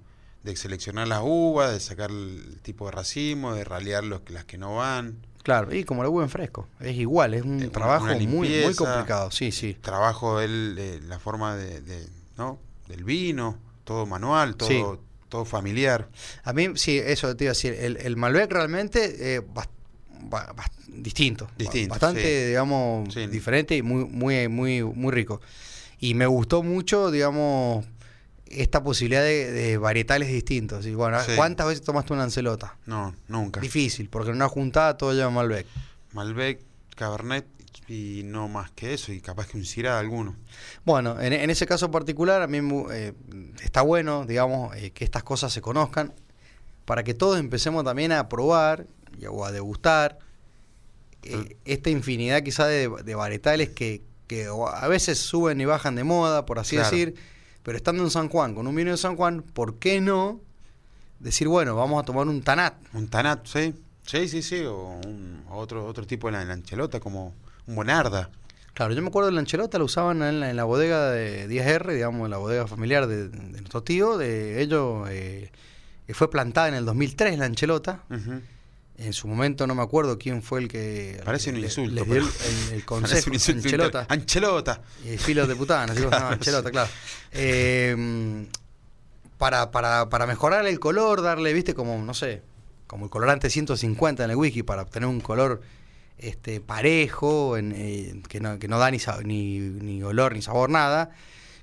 de 0.49 0.55
seleccionar 0.57 1.07
las 1.07 1.21
uvas, 1.23 1.71
de 1.73 1.79
sacar 1.79 2.11
el 2.11 2.59
tipo 2.61 2.85
de 2.85 2.91
racimo, 2.91 3.53
de 3.53 3.63
ralear 3.63 4.03
los, 4.03 4.21
las 4.29 4.45
que 4.45 4.57
no 4.57 4.75
van, 4.75 5.17
claro, 5.43 5.73
y 5.73 5.83
como 5.83 6.03
el 6.03 6.09
buen 6.09 6.29
fresco, 6.29 6.67
es 6.79 6.95
igual, 6.97 7.33
es 7.33 7.43
un 7.43 7.61
Eh, 7.63 7.67
trabajo 7.69 8.05
muy, 8.05 8.27
muy 8.27 8.75
complicado, 8.75 9.31
sí, 9.31 9.51
sí. 9.51 9.75
trabajo 9.81 10.39
eh, 10.41 10.99
la 11.07 11.19
forma 11.19 11.55
de, 11.55 11.81
de- 11.81 12.07
¿no? 12.37 12.59
del 12.87 13.03
vino, 13.03 13.57
todo 13.83 14.05
manual, 14.05 14.55
todo, 14.55 14.67
Sí. 14.69 14.83
todo 15.29 15.45
familiar. 15.45 16.09
A 16.43 16.53
mí, 16.53 16.69
sí, 16.75 16.97
eso 16.97 17.35
te 17.35 17.43
iba 17.45 17.51
a 17.51 17.53
decir. 17.53 17.73
El, 17.73 17.97
el 17.97 18.15
Malbec 18.17 18.51
realmente 18.51 19.35
eh, 19.35 19.41
distinto. 20.87 21.47
Distinto, 21.57 21.91
Bastante, 21.93 22.21
sí. 22.21 22.47
digamos, 22.47 23.13
Sí. 23.13 23.27
diferente 23.27 23.75
y 23.77 23.81
muy, 23.81 24.05
muy, 24.05 24.47
muy, 24.47 24.83
muy 24.83 25.11
rico. 25.11 25.41
Y 25.99 26.13
me 26.13 26.25
gustó 26.25 26.63
mucho, 26.63 27.11
digamos, 27.11 27.85
esta 28.49 28.83
posibilidad 28.83 29.21
de, 29.21 29.51
de 29.51 29.77
varietales 29.77 30.27
distintos. 30.29 30.85
Y 30.85 30.93
bueno, 30.93 31.19
Sí. 31.23 31.33
¿cuántas 31.35 31.67
veces 31.67 31.83
tomaste 31.83 32.13
una 32.13 32.23
ancelota? 32.23 32.77
No, 32.85 33.15
nunca. 33.27 33.59
Difícil, 33.61 34.09
porque 34.09 34.29
en 34.31 34.35
una 34.37 34.47
juntada 34.49 34.97
todo 34.97 35.13
lleva 35.13 35.29
Malbec. 35.29 35.65
Malbec, 36.13 36.61
Cabernet 36.95 37.45
y 37.87 38.21
no 38.25 38.47
más 38.47 38.69
que 38.71 38.93
eso, 38.93 39.11
y 39.11 39.19
capaz 39.21 39.47
que 39.47 39.57
un 39.57 39.65
Syrah 39.65 39.97
alguno. 39.99 40.35
Bueno, 40.85 41.19
en, 41.19 41.33
en 41.33 41.49
ese 41.49 41.65
caso 41.65 41.89
particular, 41.89 42.41
a 42.41 42.47
mí 42.47 42.59
eh, 42.91 43.13
está 43.63 43.81
bueno, 43.81 44.25
digamos, 44.25 44.75
eh, 44.75 44.91
que 44.91 45.03
estas 45.03 45.23
cosas 45.23 45.51
se 45.53 45.61
conozcan 45.61 46.13
para 46.85 47.03
que 47.03 47.13
todos 47.13 47.39
empecemos 47.39 47.83
también 47.83 48.11
a 48.11 48.29
probar 48.29 48.85
y, 49.19 49.25
o 49.25 49.43
a 49.45 49.51
degustar 49.51 50.19
eh, 51.23 51.57
esta 51.65 51.89
infinidad 51.89 52.41
quizá 52.43 52.65
de, 52.67 52.89
de 53.03 53.15
varietales 53.15 53.69
que, 53.69 54.01
a 54.73 54.87
veces 54.87 55.17
suben 55.17 55.59
y 55.59 55.65
bajan 55.65 55.95
de 55.95 56.03
moda, 56.03 56.45
por 56.45 56.59
así 56.59 56.75
Claro. 56.75 56.91
decir, 56.91 57.15
pero 57.63 57.77
estando 57.77 58.03
en 58.03 58.09
San 58.09 58.29
Juan, 58.29 58.55
con 58.55 58.67
un 58.67 58.75
vino 58.75 58.91
de 58.91 58.97
San 58.97 59.15
Juan, 59.15 59.41
¿por 59.41 59.79
qué 59.79 60.01
no 60.01 60.39
decir, 61.19 61.47
bueno, 61.47 61.75
vamos 61.75 62.01
a 62.01 62.05
tomar 62.05 62.27
un 62.27 62.41
Tanat? 62.41 62.75
Un 62.93 63.07
Tanat, 63.07 63.45
sí. 63.45 63.73
Sí, 64.05 64.27
sí, 64.27 64.41
sí. 64.41 64.61
O 64.61 64.99
un, 65.05 65.43
otro, 65.49 65.85
otro 65.85 66.05
tipo 66.07 66.27
de 66.27 66.33
la, 66.33 66.45
la 66.45 66.53
anchelota, 66.53 66.99
como 66.99 67.35
un 67.67 67.75
Bonarda. 67.75 68.29
Claro, 68.73 68.93
yo 68.93 69.01
me 69.01 69.09
acuerdo 69.09 69.27
de 69.27 69.33
la 69.35 69.41
anchelota, 69.41 69.77
la 69.77 69.83
usaban 69.83 70.23
en 70.23 70.39
la, 70.39 70.49
en 70.49 70.55
la 70.55 70.63
bodega 70.63 71.11
de 71.11 71.47
10R, 71.49 71.93
digamos, 71.93 72.25
en 72.25 72.31
la 72.31 72.37
bodega 72.37 72.65
familiar 72.65 73.07
de, 73.07 73.27
de 73.27 73.59
nuestro 73.59 73.83
tío. 73.83 74.17
De 74.17 74.61
ellos 74.61 75.07
eh, 75.09 75.51
fue 76.13 76.29
plantada 76.29 76.69
en 76.69 76.75
el 76.75 76.85
2003 76.85 77.37
la 77.37 77.45
anchelota. 77.45 78.03
En 79.01 79.13
su 79.13 79.27
momento 79.29 79.65
no 79.65 79.75
me 79.75 79.81
acuerdo 79.81 80.17
quién 80.19 80.41
fue 80.43 80.59
el 80.59 80.67
que 80.67 81.21
Parece 81.23 81.51
un 81.51 81.61
le- 81.61 81.67
insulto, 81.67 82.03
dio 82.03 82.15
el, 82.15 82.23
el- 82.23 82.73
el 82.73 82.85
consejo. 82.85 83.29
un 83.29 83.33
insulto 83.35 83.59
Anchelota. 83.67 84.01
inter- 84.01 84.19
Anchelota. 84.19 84.81
Y 85.05 85.17
filos 85.17 85.47
de 85.47 85.55
putana, 85.55 85.93
Anchelota, 85.93 86.69
claro. 86.71 86.89
Eh, 87.31 88.45
para, 89.37 89.71
para, 89.71 90.09
para 90.09 90.27
mejorar 90.27 90.67
el 90.67 90.79
color, 90.79 91.21
darle, 91.21 91.53
viste, 91.53 91.73
como, 91.73 91.97
no 92.03 92.13
sé, 92.13 92.41
como 92.87 93.05
el 93.05 93.11
colorante 93.11 93.49
150 93.49 94.25
en 94.25 94.31
el 94.31 94.35
whisky, 94.35 94.63
para 94.63 94.81
obtener 94.81 95.07
un 95.07 95.21
color 95.21 95.61
este 96.17 96.59
parejo, 96.59 97.55
en, 97.55 97.71
eh, 97.73 98.21
que, 98.27 98.41
no, 98.41 98.59
que 98.59 98.67
no 98.67 98.77
da 98.79 98.91
ni, 98.91 98.97
ni, 99.23 99.59
ni 99.59 100.03
olor 100.03 100.33
ni 100.33 100.41
sabor, 100.41 100.69
nada. 100.69 101.11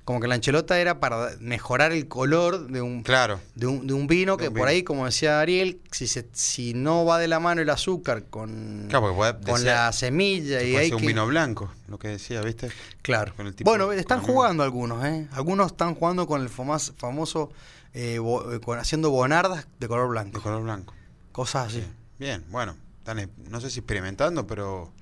Como 0.07 0.21
que 0.21 0.27
la 0.29 0.35
anchelota 0.35 0.79
era 0.79 1.01
para 1.01 1.31
mejorar 1.41 1.91
el 1.91 2.07
color 2.07 2.67
de 2.67 2.81
un, 2.81 3.03
Claro. 3.03 3.41
de 3.55 3.67
un, 3.67 3.85
de 3.87 3.93
un 3.93 4.07
vino 4.07 4.37
De 4.37 4.43
que 4.43 4.47
un 4.47 4.53
por 4.55 4.69
ahí, 4.69 4.81
como 4.81 5.03
decía 5.03 5.41
Ariel, 5.41 5.81
si, 5.91 6.07
se- 6.07 6.29
si 6.31 6.73
no 6.73 7.03
va 7.03 7.19
de 7.19 7.27
la 7.27 7.41
mano 7.41 7.59
el 7.61 7.69
azúcar 7.69 8.23
con, 8.29 8.85
Claro, 8.87 9.13
con 9.45 9.65
la 9.65 9.91
semilla 9.91 10.63
y 10.63 10.77
hay 10.77 10.93
un 10.93 11.01
que... 11.01 11.07
vino 11.07 11.27
blanco, 11.27 11.69
lo 11.89 11.99
que 11.99 12.07
decía, 12.07 12.39
¿viste? 12.41 12.69
Claro. 13.01 13.33
bueno, 13.65 13.91
están 13.91 14.21
jugando 14.21 14.63
algunos, 14.63 15.03
¿eh? 15.03 15.27
Algunos 15.33 15.73
están 15.73 15.93
jugando 15.93 16.25
con 16.25 16.41
el 16.41 16.47
famas- 16.49 16.93
famoso, 16.97 17.51
eh, 17.93 18.19
bo- 18.19 18.53
eh, 18.53 18.61
con, 18.61 18.79
haciendo 18.79 19.09
bonardas 19.09 19.67
de 19.77 19.87
color 19.89 20.05
De 20.05 20.09
blanco. 20.11 20.41
color 20.41 20.63
blanco. 20.63 20.93
Cosas 21.33 21.67
así. 21.67 21.81
Sí. 21.81 21.87
Bien, 22.17 22.45
bueno. 22.49 22.77
Están, 22.99 23.19
eh, 23.19 23.27
no 23.49 23.59
sé 23.59 23.69
si 23.69 23.79
experimentando, 23.79 24.47
pero 24.47 24.93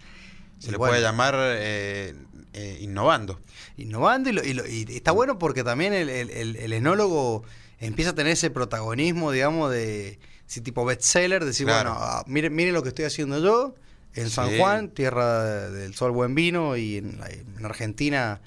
se 0.60 0.68
Y 0.68 0.72
le 0.72 0.78
bueno. 0.78 0.92
puede 0.92 1.02
llamar 1.02 1.36
eh, 1.38 2.14
eh, 2.54 2.78
innovando. 2.82 3.40
Innovando 3.78 4.30
y, 4.30 4.34
lo- 4.34 4.44
y 4.44 4.54
lo- 4.54 4.68
y 4.68 4.86
está 4.90 5.12
bueno 5.12 5.38
porque 5.38 5.64
también 5.64 5.94
el, 5.94 6.10
el- 6.10 6.56
el- 6.56 6.74
enólogo 6.74 7.44
empieza 7.80 8.12
a 8.12 8.16
tener 8.16 8.34
ese 8.34 8.50
protagonismo, 8.50 9.32
digamos, 9.32 9.72
de 9.72 10.20
ese 10.48 10.62
tipo 10.62 10.86
bestseller, 10.86 11.44
decir, 11.44 11.66
Claro. 11.66 11.92
bueno, 11.92 12.06
ah, 12.06 12.24
miren, 12.28 12.56
miren 12.56 12.74
lo 12.74 12.84
que 12.84 12.90
estoy 12.90 13.06
haciendo 13.06 13.40
yo 13.44 13.76
en 14.14 14.30
San 14.30 14.50
Sí. 14.50 14.58
Juan, 14.58 14.90
tierra 14.92 15.70
del 15.70 15.94
sol 15.94 16.12
buen 16.12 16.36
vino, 16.36 16.78
y 16.78 16.98
en, 16.98 17.20
Argentina, 17.64 18.40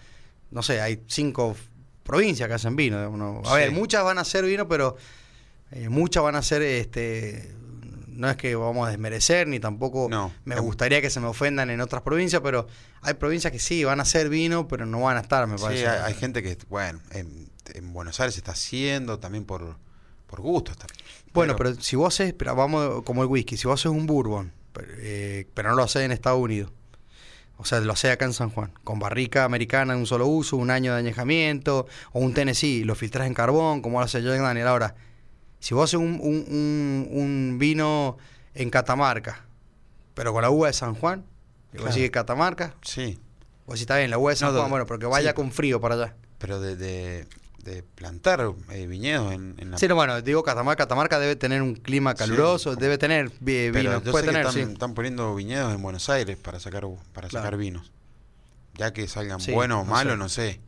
no 0.51 0.63
sé, 0.63 0.81
hay 0.81 1.03
cinco 1.09 1.55
provincias 2.05 2.49
que 2.49 2.55
hacen 2.55 2.75
vino. 2.77 2.97
digamos, 2.97 3.19
¿no? 3.19 3.43
A 3.45 3.55
Sí. 3.55 3.57
ver, 3.57 3.73
muchas 3.73 4.03
van 4.03 4.17
a 4.17 4.23
hacer 4.23 4.45
vino, 4.47 4.67
pero 4.67 4.97
eh, 5.73 5.91
muchas 5.91 6.23
van 6.23 6.37
a 6.37 6.43
ser, 6.43 6.63
este, 6.63 7.53
no 8.19 8.29
es 8.29 8.37
que 8.37 8.55
vamos 8.57 8.87
a 8.87 8.91
desmerecer, 8.91 9.47
ni 9.47 9.61
tampoco 9.61 10.09
No. 10.11 10.33
me 10.45 10.57
Em- 10.57 10.63
gustaría 10.63 11.01
que 11.01 11.09
se 11.09 11.21
me 11.21 11.29
ofendan 11.29 11.71
en 11.71 11.81
otras 11.81 12.03
provincias, 12.03 12.43
pero 12.43 12.67
hay 13.03 13.15
provincias 13.15 13.53
que 13.53 13.59
sí, 13.59 13.85
van 13.85 14.01
a 14.01 14.03
hacer 14.03 14.29
vino, 14.29 14.67
pero 14.69 14.87
no 14.87 15.01
van 15.03 15.17
a 15.17 15.21
estar, 15.21 15.47
me 15.47 15.57
Sí, 15.57 15.65
parece. 15.65 15.89
hay, 15.89 16.01
hay 16.13 16.15
gente 16.15 16.43
que, 16.43 16.59
bueno, 16.69 17.01
en, 17.13 17.49
en 17.75 17.93
Buenos 17.93 18.19
Aires 18.21 18.35
se 18.35 18.41
está 18.41 18.53
haciendo 18.53 19.19
también 19.19 19.45
por, 19.45 19.77
por 20.27 20.41
gusto. 20.41 20.73
Está. 20.73 20.87
Bueno, 21.33 21.55
pero, 21.57 21.75
si 21.81 21.95
vos 21.97 22.13
haces, 22.15 22.35
pero 22.35 22.55
vamos 22.55 23.03
como 23.05 23.23
el 23.23 23.29
whisky, 23.29 23.57
si 23.57 23.67
vos 23.69 23.81
haces 23.81 23.93
un 23.93 24.07
bourbon, 24.07 24.53
pero, 24.73 24.89
eh, 24.99 25.47
pero 25.55 25.71
no 25.71 25.77
lo 25.77 25.83
haces 25.85 26.03
en 26.03 26.13
Estados 26.13 26.41
Unidos, 26.41 26.73
O 27.61 27.65
sea, 27.65 27.81
lo 27.81 27.93
hace 27.93 28.11
acá 28.13 28.25
en 28.25 28.33
San 28.33 28.51
Juan. 28.51 28.73
Con 28.85 28.99
barrica 29.01 29.43
americana 29.45 29.93
de 29.95 29.99
un 29.99 30.07
solo 30.07 30.27
uso, 30.29 30.57
un 30.57 30.71
año 30.71 30.93
de 30.93 30.99
añejamiento, 31.01 31.87
o 32.13 32.21
un 32.21 32.33
Tennessee, 32.33 32.85
lo 32.85 32.95
filtras 32.95 33.27
en 33.27 33.35
carbón, 33.35 33.81
como 33.83 33.99
lo 33.99 34.05
hace 34.05 34.23
Jack 34.23 34.41
Daniel. 34.41 34.69
Ahora, 34.69 34.95
si 35.61 35.75
vos 35.75 35.85
haces 35.91 35.99
un, 36.01 36.19
un- 36.23 36.45
un- 36.49 37.09
un 37.11 37.57
vino 37.59 38.17
en 38.55 38.71
Catamarca, 38.71 39.45
pero 40.15 40.33
con 40.33 40.43
la 40.43 40.51
uva 40.51 40.69
de 40.69 40.73
San 40.73 40.95
Juan, 40.95 41.21
vos 41.21 41.27
Claro. 41.73 41.87
decís 41.89 42.03
que 42.03 42.11
Catamarca, 42.11 42.75
Sí, 42.83 43.19
vos 43.67 43.75
decís, 43.75 43.83
está 43.83 43.97
bien, 43.99 44.11
la 44.11 44.19
uva 44.19 44.31
de 44.31 44.37
San 44.37 44.53
No, 44.53 44.59
Juan, 44.59 44.71
bueno, 44.71 44.87
pero 44.87 44.99
que 44.99 45.07
vaya 45.07 45.31
sí. 45.31 45.35
con 45.35 45.53
frío 45.53 45.81
para 45.81 45.95
allá. 45.97 46.15
pero 46.39 46.61
de, 46.61 46.77
de, 46.77 47.27
de 47.65 47.83
plantar 47.83 48.53
eh, 48.71 48.87
viñedos 48.87 49.33
en, 49.33 49.55
en 49.59 49.71
la 49.73 49.79
Sí, 49.79 49.89
no, 49.89 49.95
bueno, 49.97 50.23
digo 50.23 50.43
Catamarca, 50.45 50.85
Catamarca 50.85 51.19
debe 51.19 51.37
tener 51.37 51.61
un 51.63 51.75
clima 51.75 52.15
caluroso, 52.15 52.75
Sí. 52.75 52.81
debe 52.81 52.97
tener 52.99 53.31
Pero 53.45 53.73
vino, 53.79 54.03
yo 54.03 54.11
puede 54.13 54.25
sé 54.27 54.31
que 54.31 54.35
tener, 54.37 54.47
están, 54.47 54.67
sí. 54.67 54.73
están 54.73 54.95
poniendo 54.95 55.35
viñedos 55.35 55.75
en 55.75 55.83
Buenos 55.83 56.09
Aires 56.09 56.37
para 56.37 56.61
sacar 56.61 56.85
para 57.13 57.29
Claro. 57.29 57.45
sacar 57.45 57.59
vinos. 57.59 57.91
Ya 58.75 58.93
que 58.93 59.09
salgan 59.09 59.41
buenos 59.53 59.83
o 59.83 59.85
malos, 59.85 60.17
no 60.17 60.29
sé. 60.29 60.61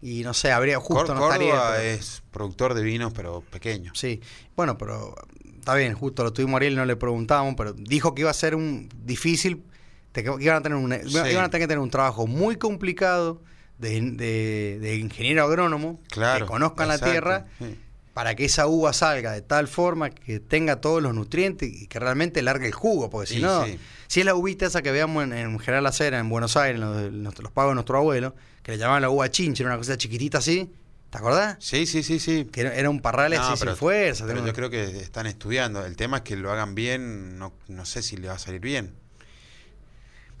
Y 0.00 0.22
no 0.22 0.32
sé, 0.32 0.52
habría 0.52 0.78
justo 0.78 1.06
Cor- 1.06 1.16
no 1.16 1.24
estaría. 1.26 1.50
Córdoba 1.52 1.72
pero- 1.76 1.88
es 1.88 2.22
productor 2.30 2.74
de 2.74 2.82
vinos, 2.82 3.12
pero 3.14 3.40
pequeño. 3.40 3.92
Sí, 3.94 4.20
bueno, 4.56 4.78
pero 4.78 5.14
está 5.58 5.74
bien, 5.74 5.94
justo 5.94 6.22
lo 6.24 6.32
tuvimos 6.32 6.54
a 6.54 6.56
Ariel, 6.58 6.76
no 6.76 6.84
le 6.84 6.96
preguntamos, 6.96 7.54
pero 7.56 7.72
dijo 7.72 8.14
que 8.14 8.22
iba 8.22 8.30
a 8.30 8.34
ser 8.34 8.54
un 8.54 8.88
difícil, 9.04 9.64
te- 10.12 10.22
que 10.22 10.30
iban 10.40 10.56
a 10.56 10.62
tener 10.62 10.78
un, 10.78 10.92
Sí. 10.92 11.16
iban 11.30 11.44
a 11.44 11.50
tener 11.50 11.64
que 11.64 11.68
tener 11.68 11.78
un 11.80 11.90
trabajo 11.90 12.26
muy 12.28 12.56
complicado 12.56 13.42
de, 13.78 14.00
de- 14.12 14.78
de 14.80 14.96
ingeniero 14.96 15.42
agrónomo, 15.44 16.00
Claro. 16.10 16.46
que 16.46 16.50
conozcan 16.52 16.86
exacto, 16.86 17.06
la 17.06 17.10
tierra, 17.12 17.46
sí. 17.58 17.78
Para 18.18 18.34
que 18.34 18.46
esa 18.46 18.66
uva 18.66 18.92
salga 18.92 19.30
de 19.30 19.42
tal 19.42 19.68
forma 19.68 20.10
que 20.10 20.40
tenga 20.40 20.80
todos 20.80 21.00
los 21.00 21.14
nutrientes 21.14 21.70
y 21.72 21.86
que 21.86 22.00
realmente 22.00 22.42
largue 22.42 22.66
el 22.66 22.72
jugo, 22.72 23.10
porque 23.10 23.28
si 23.28 23.34
Sí, 23.36 23.40
no, 23.42 23.64
sí. 23.64 23.78
si 24.08 24.18
es 24.18 24.26
la 24.26 24.34
uvita 24.34 24.66
esa 24.66 24.82
que 24.82 24.90
veamos 24.90 25.22
en, 25.22 25.32
en 25.34 25.56
General 25.60 25.86
Acera, 25.86 26.18
en 26.18 26.28
Buenos 26.28 26.56
Aires, 26.56 26.80
en 26.82 26.88
los, 26.88 26.98
en 26.98 27.22
los- 27.22 27.38
los 27.38 27.52
pagos 27.52 27.70
de 27.70 27.74
nuestro 27.74 27.96
abuelo, 27.96 28.34
que 28.64 28.72
le 28.72 28.78
llamaban 28.78 29.02
la 29.02 29.10
uva 29.10 29.30
chinche, 29.30 29.62
era 29.62 29.70
una 29.70 29.78
cosa 29.78 29.96
chiquitita 29.96 30.38
así, 30.38 30.68
¿te 31.10 31.16
acordás? 31.18 31.58
Sí, 31.60 31.86
sí, 31.86 32.02
sí, 32.02 32.18
sí. 32.18 32.46
Que 32.50 32.62
era, 32.62 32.74
era 32.74 32.90
un 32.90 32.98
parral 33.00 33.32
No, 33.32 33.40
así 33.40 33.54
pero- 33.60 33.70
sin 33.70 33.78
fuerza. 33.78 34.26
Pero 34.26 34.44
yo 34.44 34.52
creo 34.52 34.68
que 34.68 34.82
están 34.98 35.28
estudiando. 35.28 35.86
El 35.86 35.94
tema 35.94 36.16
es 36.16 36.22
que 36.24 36.34
lo 36.34 36.50
hagan 36.50 36.74
bien, 36.74 37.38
no, 37.38 37.52
no 37.68 37.84
sé 37.84 38.02
si 38.02 38.16
le 38.16 38.26
va 38.26 38.34
a 38.34 38.38
salir 38.40 38.60
bien. 38.60 38.94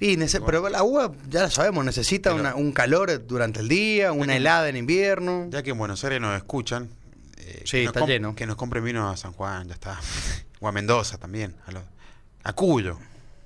Y 0.00 0.16
pero 0.46 0.68
la 0.68 0.82
uva, 0.84 1.10
ya 1.28 1.42
la 1.42 1.50
sabemos, 1.50 1.84
necesita 1.84 2.32
una- 2.32 2.54
un 2.54 2.70
calor 2.72 3.24
durante 3.26 3.60
el 3.60 3.68
día, 3.68 4.10
una 4.12 4.32
que- 4.32 4.36
helada 4.36 4.68
en 4.68 4.76
invierno. 4.76 5.46
Ya 5.50 5.62
que 5.64 5.70
en 5.70 5.78
Buenos 5.78 6.04
Aires 6.04 6.20
nos 6.20 6.36
escuchan, 6.36 6.88
eh, 7.48 7.62
Sí, 7.64 7.78
que, 7.78 7.84
nos 7.84 7.96
está 7.96 8.06
lleno. 8.06 8.34
que 8.34 8.46
nos 8.46 8.56
compren 8.56 8.84
vino 8.84 9.08
a 9.08 9.16
San 9.16 9.32
Juan, 9.32 9.68
ya 9.68 9.74
está. 9.74 9.98
o 10.60 10.68
a 10.68 10.72
Mendoza 10.72 11.18
también, 11.18 11.56
a, 12.42 12.52
Cuyo. 12.52 12.98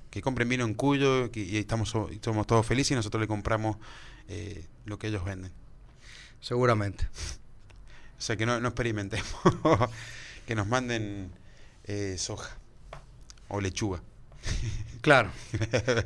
Que 0.09 0.21
compren 0.21 0.47
vino 0.47 0.63
en 0.65 0.73
Cuyo 0.75 1.31
que- 1.31 1.41
y 1.43 1.57
estamos 1.57 1.93
y 2.11 2.19
somos 2.23 2.45
todos 2.45 2.65
felices 2.65 2.91
y 2.91 2.95
nosotros 2.95 3.19
le 3.21 3.27
compramos 3.27 3.77
eh, 4.27 4.65
lo 4.85 4.97
que 4.99 5.07
ellos 5.07 5.23
venden. 5.25 5.51
Seguramente. 6.39 7.07
O 8.17 8.21
sea, 8.21 8.35
que 8.37 8.45
no, 8.45 8.59
no 8.59 8.67
experimentemos. 8.69 9.27
que 10.47 10.55
nos 10.55 10.67
manden 10.67 11.31
eh, 11.85 12.15
soja 12.17 12.57
o 13.47 13.59
lechuga. 13.61 14.01
Claro. 15.01 15.31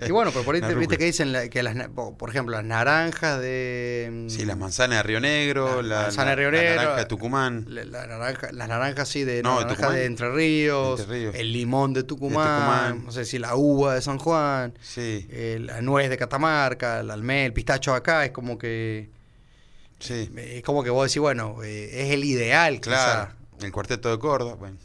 Y 0.08 0.12
bueno, 0.12 0.32
pero 0.32 0.44
por 0.44 0.56
ahí 0.56 0.62
La 0.62 0.70
te- 0.70 0.74
viste 0.74 0.98
que 0.98 1.06
dicen 1.06 1.32
la- 1.32 1.50
que 1.50 1.62
las, 1.62 1.76
por 2.18 2.30
ejemplo, 2.32 2.56
las 2.56 2.66
naranjas 2.66 3.40
de. 3.40 4.26
Sí, 4.28 4.44
las 4.44 4.58
manzanas 4.58 4.98
de 4.98 5.04
Río 5.04 5.20
Negro, 5.20 5.84
La 5.84 5.88
la, 5.98 6.02
manzana 6.04 6.36
de 6.36 6.52
la- 6.52 6.52
naranja 6.76 6.96
de 6.96 7.06
Tucumán. 7.06 7.66
la- 7.70 7.86
naranja, 8.08 8.52
las 8.52 8.68
naranjas 8.68 9.08
sí 9.08 9.24
de, 9.24 9.44
No, 9.44 9.60
de 9.60 9.66
naranja 9.66 9.76
Tucumán. 9.76 9.96
de 9.98 10.06
Entre 10.06 10.32
Ríos, 10.32 11.00
Entre 11.02 11.16
Ríos. 11.16 11.36
el 11.36 11.54
limón 11.54 11.94
de 11.94 12.02
Tucumán, 12.04 12.90
Tucumán. 12.90 13.06
no 13.06 13.12
sé 13.12 13.26
si 13.26 13.38
la 13.38 13.56
uva 13.56 13.94
de 13.94 14.02
San 14.02 14.18
Juan, 14.18 14.74
Sí, 14.82 15.28
eh, 15.30 15.60
la 15.62 15.80
nuez 15.84 16.10
de 16.10 16.18
Catamarca, 16.18 17.02
el 17.02 17.12
almendra, 17.12 17.46
el 17.46 17.54
pistacho 17.54 17.94
acá, 17.94 18.26
es 18.26 18.32
como 18.32 18.58
que 18.58 19.10
sí. 20.00 20.28
es 20.38 20.64
como 20.64 20.84
que 20.84 20.90
vos 20.90 21.08
decís, 21.08 21.22
bueno, 21.22 21.62
eh, 21.64 21.90
es 22.06 22.12
el 22.14 22.24
ideal, 22.24 22.80
Claro. 22.80 23.32
quizá. 23.60 23.66
El 23.68 23.72
cuarteto 23.72 24.10
de 24.10 24.18
Córdoba, 24.18 24.56
bueno. 24.56 24.78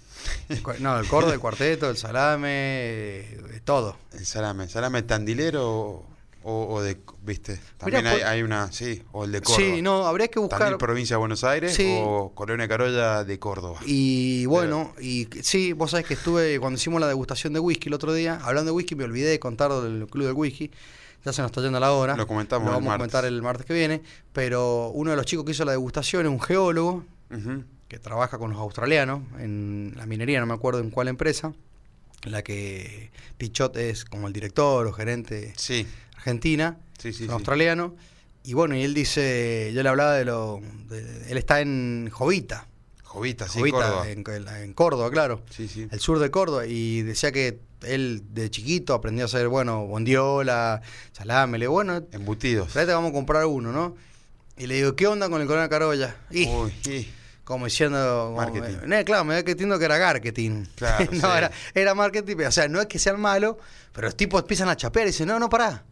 El 0.48 0.62
No, 0.80 0.98
el 0.98 1.06
cordo, 1.08 1.32
el 1.32 1.40
cuarteto, 1.40 1.88
el 1.90 1.96
salame, 1.96 2.48
eh, 2.50 3.60
todo. 3.64 3.96
El 4.12 4.24
salame. 4.26 4.68
¿Salame 4.68 5.02
tandilero 5.02 6.04
o, 6.44 6.82
de, 6.82 6.98
viste? 7.22 7.60
También 7.78 8.02
Mirá, 8.04 8.30
hay, 8.30 8.42
una, 8.42 8.72
sí, 8.72 9.02
o 9.12 9.24
el 9.24 9.32
de 9.32 9.40
Córdoba. 9.42 9.64
Sí, 9.64 9.80
no, 9.82 10.06
habría 10.06 10.26
que 10.28 10.40
buscar. 10.40 10.58
Tandil, 10.58 10.76
provincia 10.78 11.14
de 11.14 11.18
Buenos 11.18 11.44
Aires 11.44 11.72
Sí. 11.74 11.98
o 12.02 12.32
Colonia 12.34 12.66
Carolla 12.66 13.22
de 13.24 13.38
Córdoba. 13.38 13.78
Y 13.86 14.44
bueno, 14.46 14.92
y 15.00 15.28
sí, 15.42 15.72
vos 15.72 15.92
sabés 15.92 16.06
que 16.06 16.14
estuve 16.14 16.58
cuando 16.58 16.78
hicimos 16.78 17.00
la 17.00 17.06
degustación 17.06 17.52
de 17.52 17.60
whisky 17.60 17.88
el 17.88 17.94
otro 17.94 18.12
día, 18.12 18.40
hablando 18.42 18.72
de 18.72 18.76
whisky, 18.76 18.96
me 18.96 19.04
olvidé 19.04 19.28
de 19.30 19.38
contar 19.38 19.70
del 19.72 20.06
Club 20.08 20.26
del 20.26 20.34
Whisky. 20.34 20.70
Ya 21.24 21.32
se 21.32 21.40
nos 21.40 21.52
está 21.52 21.60
yendo 21.60 21.78
la 21.78 21.92
hora. 21.92 22.16
Lo 22.16 22.26
comentamos 22.26 22.64
Lo 22.66 22.72
el 22.72 22.74
vamos 22.78 22.86
a 22.88 22.98
martes. 22.98 23.12
comentar 23.12 23.24
el 23.32 23.42
martes 23.42 23.64
que 23.64 23.74
viene. 23.74 24.02
Pero 24.32 24.88
uno 24.88 25.12
de 25.12 25.16
los 25.16 25.24
chicos 25.24 25.44
que 25.44 25.52
hizo 25.52 25.64
la 25.64 25.70
degustación 25.70 26.26
es 26.26 26.32
un 26.32 26.40
geólogo. 26.40 27.04
Que 27.92 27.98
trabaja 27.98 28.38
con 28.38 28.50
los 28.52 28.58
australianos 28.58 29.20
en 29.38 29.92
la 29.96 30.06
minería, 30.06 30.40
no 30.40 30.46
me 30.46 30.54
acuerdo 30.54 30.80
en 30.80 30.88
cuál 30.88 31.08
empresa, 31.08 31.52
en 32.24 32.32
la 32.32 32.42
que 32.42 33.10
Pichot 33.36 33.76
es 33.76 34.06
como 34.06 34.28
el 34.28 34.32
director 34.32 34.86
o 34.86 34.92
gerente 34.94 35.52
Sí, 35.58 35.86
argentina, 36.16 36.78
sí, 36.96 37.12
sí. 37.12 37.26
australiano. 37.28 37.94
Y 38.44 38.54
bueno, 38.54 38.74
y 38.74 38.82
él 38.82 38.94
dice, 38.94 39.72
yo 39.74 39.82
le 39.82 39.88
hablaba 39.90 40.14
de 40.14 40.24
lo, 40.24 40.62
de- 40.88 41.30
él 41.30 41.36
está 41.36 41.60
en 41.60 42.08
Jovita, 42.10 42.66
Jovita, 43.04 43.46
sí, 43.46 43.58
Jovita, 43.58 43.76
Córdoba. 43.76 44.08
En, 44.08 44.24
en 44.62 44.72
Córdoba, 44.72 45.10
claro, 45.10 45.42
Sí, 45.50 45.68
sí. 45.68 45.86
el 45.90 46.00
sur 46.00 46.18
de 46.18 46.30
Córdoba, 46.30 46.64
y 46.66 47.02
decía 47.02 47.30
que 47.30 47.60
él 47.82 48.22
de 48.30 48.50
chiquito 48.50 48.94
aprendió 48.94 49.24
a 49.24 49.26
hacer, 49.26 49.48
bueno, 49.48 49.86
bondiola, 49.86 50.80
salame, 51.12 51.58
le 51.58 51.64
digo, 51.64 51.72
bueno, 51.74 52.02
Embutidos. 52.10 52.72
te 52.72 52.86
vamos 52.86 53.10
a 53.10 53.12
comprar 53.12 53.44
uno, 53.44 53.70
¿no? 53.70 53.96
Y 54.56 54.66
le 54.66 54.76
digo, 54.76 54.96
¿qué 54.96 55.06
onda 55.06 55.28
con 55.28 55.42
el 55.42 55.46
Corona 55.46 55.68
Carolla? 55.68 56.16
Y, 56.30 56.46
Uy, 56.46 56.72
y- 56.86 57.06
como 57.44 57.64
diciendo... 57.66 58.32
como- 58.34 58.36
Marketing. 58.36 58.92
eh, 58.92 59.04
claro, 59.04 59.24
me 59.24 59.34
da 59.34 59.42
que 59.42 59.52
entiendo 59.52 59.78
que 59.78 59.84
era 59.84 59.98
marketing. 59.98 60.64
Claro, 60.76 61.04
no, 61.12 61.20
sí. 61.20 61.26
era, 61.36 61.50
era 61.74 61.94
marketing, 61.94 62.36
o 62.46 62.52
sea, 62.52 62.68
no 62.68 62.80
es 62.80 62.86
que 62.86 62.98
sean 62.98 63.20
malos, 63.20 63.56
pero 63.92 64.06
los 64.08 64.16
tipos 64.16 64.40
empiezan 64.42 64.68
a 64.68 64.76
chapear 64.76 65.06
y 65.06 65.10
dicen, 65.10 65.28
no, 65.28 65.38
no, 65.38 65.48
pará, 65.48 65.84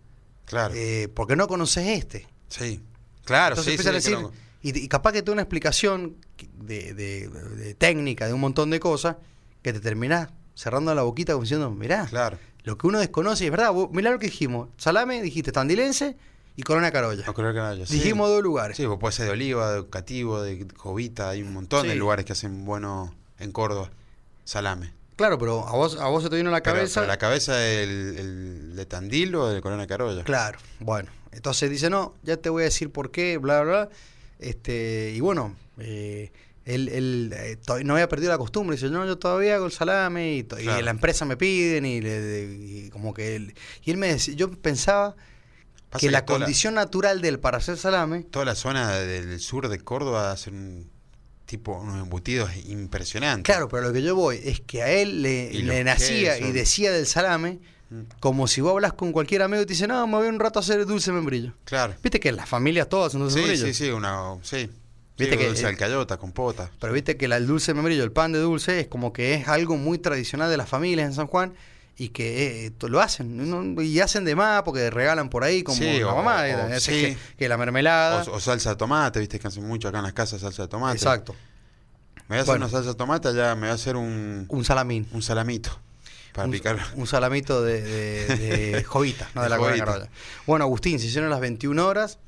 claro. 0.47 0.75
eh, 0.77 1.09
porque 1.15 1.37
no 1.37 1.47
conoces 1.49 1.87
este. 1.89 2.27
sí. 2.49 2.83
Claro, 3.25 3.55
Entonces 3.55 3.75
sí, 3.75 3.79
empiezan 3.89 4.01
sí, 4.03 4.09
a 4.09 4.17
decir, 4.17 4.23
no- 4.25 4.33
y, 4.63 4.85
y 4.85 4.89
capaz 4.89 5.13
que 5.13 5.23
te 5.23 5.31
una 5.31 5.43
explicación 5.43 6.17
de, 6.55 6.95
de- 6.95 7.29
de 7.29 7.75
técnica, 7.75 8.27
de 8.27 8.33
un 8.33 8.41
montón 8.41 8.71
de 8.71 8.81
cosas, 8.81 9.17
que 9.63 9.73
te 9.73 9.79
terminás 9.81 10.31
cerrando 10.55 10.93
la 10.95 11.03
boquita 11.03 11.33
como 11.35 11.43
diciendo, 11.45 11.71
mirá, 11.71 12.07
Claro. 12.07 12.39
lo 12.65 12.77
que 12.77 12.87
uno 12.89 12.99
desconoce, 12.99 13.45
es 13.45 13.51
verdad, 13.53 13.73
vos- 13.73 13.91
mirá 13.93 14.11
lo 14.11 14.19
que 14.19 14.27
dijimos, 14.27 14.69
salame, 14.79 15.23
dijiste 15.23 15.53
tandilense 15.53 16.17
y 16.61 16.63
corona 16.63 16.91
carolla. 16.93 17.25
No 17.27 17.67
haya. 17.67 17.87
Sí. 17.87 17.95
Dijimos 17.95 18.29
dos 18.29 18.43
lugares. 18.43 18.77
Sí, 18.77 18.87
pues 18.87 18.99
puede 18.99 19.13
ser 19.13 19.27
de 19.27 19.33
oliva, 19.33 19.71
de 19.73 19.79
educativo, 19.79 20.43
de 20.43 20.67
jovita, 20.77 21.31
hay 21.31 21.43
un 21.43 21.53
montón 21.53 21.89
de 21.89 21.95
lugares 21.95 22.25
que 22.25 22.33
hacen 22.33 22.65
bueno 22.65 23.15
en 23.39 23.51
Córdoba. 23.53 23.91
Salame. 24.45 24.93
Claro, 25.17 25.39
pero 25.39 25.67
a 25.69 25.73
vos, 25.73 25.99
a 26.01 26.07
vos 26.09 26.23
se 26.23 26.31
te 26.31 26.37
vino 26.37 26.49
a 26.49 26.53
la 26.53 26.63
cabeza. 26.63 27.01
pero 27.01 27.09
la 27.09 27.19
cabeza 27.19 27.63
el, 27.69 28.17
el 28.19 28.77
de 28.77 28.87
Tandil 28.87 29.35
o 29.35 29.49
de 29.49 29.61
Corona 29.61 29.87
Carolla. 29.87 30.25
Claro, 30.25 30.59
bueno. 30.79 31.11
Entonces 31.33 31.71
dice, 31.71 31.91
no, 31.91 32.15
ya 32.23 32.37
te 32.39 32.49
voy 32.49 32.63
a 32.63 32.65
decir 32.65 32.91
por 32.91 33.11
qué, 33.11 33.37
bla, 33.39 33.61
bla, 33.61 33.71
bla. 33.85 33.89
Este, 34.39 35.13
y 35.15 35.21
bueno, 35.21 35.55
eh, 35.79 36.33
él, 36.65 36.89
él, 36.89 37.33
eh, 37.37 37.59
no 37.85 37.93
había 37.95 38.09
perdido 38.09 38.33
la 38.33 38.39
costumbre. 38.39 38.77
Dice, 38.77 38.89
no, 38.89 39.05
yo 39.07 39.19
todavía 39.19 39.57
hago 39.57 39.67
el 39.67 39.73
salame 39.73 40.35
y, 40.37 40.47
y 40.61 40.65
la 40.83 40.91
empresa 40.91 41.25
me 41.27 41.37
piden 41.37 41.85
y, 41.85 42.01
le- 42.01 42.45
y 42.87 42.91
como 42.91 43.13
que 43.15 43.37
él... 43.37 43.55
Y 43.85 43.91
él 43.91 43.99
me 43.99 44.09
decía, 44.09 44.35
yo 44.35 44.51
pensaba 44.51 45.15
Pasa 45.91 46.01
que 46.01 46.11
la 46.11 46.25
condición 46.25 46.75
natural 46.75 47.21
de 47.21 47.29
él 47.29 47.39
para 47.41 47.59
hacer 47.59 47.77
salame... 47.77 48.23
toda 48.23 48.45
la 48.45 48.55
zona 48.55 48.91
del 48.91 49.39
sur 49.41 49.69
de 49.69 49.79
Córdoba 49.81 50.31
hacen 50.33 50.55
un 50.55 50.91
tipo 51.47 51.79
unos 51.81 52.01
embutidos 52.01 52.51
impresionantes. 52.67 53.45
Claro, 53.53 53.69
pero 53.69 53.83
lo 53.89 53.93
que 53.93 54.03
yo 54.03 54.15
voy 54.15 54.41
es 54.45 54.61
que 54.61 54.83
a 54.83 54.91
él 54.91 55.23
le, 55.23 55.85
nacía 55.85 56.39
y 56.39 56.53
decía 56.53 56.93
del 56.93 57.07
salame 57.07 57.59
Mm. 57.93 58.03
como 58.21 58.47
si 58.47 58.61
vos 58.61 58.71
hablas 58.71 58.93
con 58.93 59.11
cualquier 59.11 59.43
amigo 59.43 59.63
y 59.63 59.67
te 59.67 59.73
dice, 59.73 59.89
no, 59.89 60.07
me 60.07 60.15
voy 60.19 60.29
un 60.29 60.39
rato 60.39 60.61
a 60.61 60.63
hacer 60.63 60.87
dulce 60.87 61.11
membrillo. 61.11 61.55
Claro. 61.65 61.97
Viste 62.01 62.21
que 62.21 62.31
las 62.31 62.49
familias 62.49 62.89
todas 62.89 63.09
hacen 63.09 63.19
dulce 63.19 63.35
Sí, 63.35 63.41
membrillo. 63.41 63.67
sí, 63.67 63.75
sí, 63.75 63.91
una 63.91 64.37
sí. 64.43 64.71
Viste 65.19 65.35
Sí, 65.35 65.41
que, 65.41 65.47
dulce 65.49 65.67
alcayota, 65.67 66.17
compota. 66.17 66.71
Pero 66.79 66.93
viste 66.93 67.17
que 67.17 67.27
la- 67.27 67.37
el 67.37 67.49
dulce 67.49 67.75
membrillo, 67.75 68.05
el 68.05 68.13
pan 68.13 68.31
de 68.31 68.39
dulce, 68.39 68.79
es 68.79 68.87
como 68.87 69.13
que 69.13 69.35
es 69.35 69.49
algo 69.49 69.77
muy 69.77 69.99
tradicional 69.99 70.49
de 70.51 70.57
las 70.57 70.69
familias 70.69 71.09
en 71.09 71.15
San 71.15 71.27
Juan 71.27 71.53
y 72.03 72.09
que 72.09 72.67
eh, 72.67 72.73
lo 72.89 73.01
hacen. 73.01 73.51
¿no? 73.51 73.83
Y 73.83 74.01
hacen 74.01 74.25
de 74.25 74.35
más 74.35 74.63
porque 74.63 74.89
regalan 74.91 75.29
por 75.29 75.45
ahí 75.45 75.63
como 75.63 75.77
Sí, 75.77 76.01
la 76.01 76.09
o- 76.09 76.17
mamá. 76.17 76.45
o- 76.75 76.81
sí. 76.81 76.91
que, 76.93 77.17
que 77.37 77.49
la 77.49 77.57
mermelada. 77.59 78.23
O, 78.25 78.37
o 78.37 78.41
salsa 78.41 78.71
de 78.71 78.77
tomate, 78.77 79.21
viste 79.21 79.39
que 79.39 79.49
hacen 79.49 79.67
mucho 79.67 79.89
acá 79.89 79.99
en 79.99 80.05
las 80.05 80.15
casas 80.15 80.41
salsa 80.41 80.63
de 80.63 80.69
tomate. 80.69 80.97
Exacto. 80.97 81.35
Me 82.29 82.37
voy 82.37 82.39
a 82.39 82.41
hacer 82.43 82.53
Bueno. 82.53 82.65
una 82.67 82.73
salsa 82.73 82.91
de 82.91 82.95
tomate, 82.97 83.29
allá 83.29 83.55
me 83.55 83.63
voy 83.63 83.71
a 83.71 83.75
hacer 83.75 83.97
un, 83.97 84.47
Un 84.49 84.65
salamín. 84.65 85.07
un 85.13 85.21
salamito 85.21 85.79
para 86.33 86.47
un, 86.47 86.53
picar. 86.53 86.79
un 86.95 87.07
salamito 87.07 87.61
de, 87.63 87.83
de, 87.83 88.37
de 88.73 88.85
jovita, 88.89 89.29
no 89.35 89.43
de, 89.43 89.49
De 89.51 89.79
la. 89.79 90.09
Bueno, 90.47 90.65
Agustín, 90.65 90.99
se 91.01 91.07
hicieron 91.07 91.29
las 91.29 91.41
21 91.41 91.87
horas. 91.87 92.19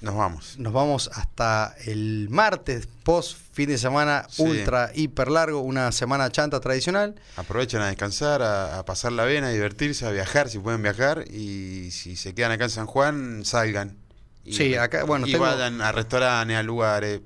Nos 0.00 0.14
vamos. 0.14 0.58
Nos 0.58 0.72
vamos 0.72 1.10
hasta 1.12 1.74
el 1.84 2.28
martes, 2.30 2.86
post 3.02 3.36
fin 3.52 3.68
de 3.68 3.78
semana 3.78 4.26
Sí. 4.30 4.42
ultra, 4.42 4.92
hiper 4.94 5.28
largo, 5.28 5.60
una 5.60 5.90
semana 5.90 6.30
chanta 6.30 6.60
tradicional. 6.60 7.16
Aprovechen 7.36 7.80
a 7.80 7.88
descansar, 7.88 8.40
a, 8.42 8.78
a 8.78 8.84
pasar 8.84 9.10
la 9.10 9.24
vena, 9.24 9.48
a 9.48 9.50
divertirse, 9.50 10.06
a 10.06 10.10
viajar 10.10 10.48
si 10.48 10.60
pueden 10.60 10.82
viajar. 10.82 11.24
Y 11.28 11.90
si 11.90 12.14
se 12.14 12.32
quedan 12.32 12.52
acá 12.52 12.64
en 12.64 12.70
San 12.70 12.86
Juan, 12.86 13.44
salgan. 13.44 13.96
Y, 14.44 14.52
Sí, 14.54 14.74
acá, 14.76 15.02
bueno, 15.04 15.26
y 15.26 15.32
tengo- 15.32 15.44
vayan 15.44 15.80
a 15.80 15.90
restaurantes, 15.90 16.56
a 16.56 16.62
lugares. 16.62 17.20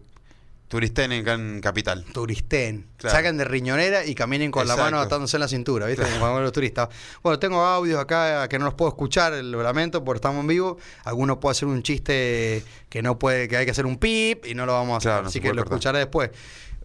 Turisten 0.73 1.13
acá 1.13 1.35
en 1.35 1.61
Capital. 1.61 2.03
Turistén. 2.15 2.87
Claro. 2.97 3.15
Saquen 3.15 3.37
de 3.37 3.45
riñonera 3.45 4.07
y 4.07 4.15
caminen 4.15 4.51
con 4.51 4.67
la 4.67 4.75
mano 4.75 5.01
atándose 5.01 5.37
en 5.37 5.43
la 5.43 5.49
cintura, 5.49 5.85
¿viste? 5.85 6.03
Como 6.03 6.19
cuando 6.19 6.41
los 6.41 6.51
turistas. 6.51 6.89
Bueno, 7.23 7.39
tengo 7.39 7.63
audios 7.63 8.01
acá 8.01 8.49
que 8.49 8.59
no 8.59 8.65
los 8.65 8.73
puedo 8.73 8.89
escuchar, 8.89 9.35
el 9.35 9.53
lamento, 9.53 10.03
porque 10.03 10.17
estamos 10.17 10.41
en 10.41 10.47
vivo. 10.47 10.79
Alguno 11.05 11.39
puede 11.39 11.51
hacer 11.51 11.69
un 11.69 11.83
chiste 11.83 12.65
que 12.89 13.03
no 13.03 13.19
puede, 13.19 13.49
que 13.49 13.59
hay 13.59 13.67
que 13.67 13.73
hacer 13.73 13.85
un 13.85 13.99
pip 13.99 14.47
y 14.47 14.55
no 14.55 14.65
lo 14.65 14.73
vamos 14.73 14.95
a 14.95 14.97
hacer. 14.97 15.11
Claro, 15.11 15.23
no 15.25 15.29
así 15.29 15.41
que 15.41 15.53
lo 15.53 15.61
escucharé 15.63 15.99
después. 15.99 16.31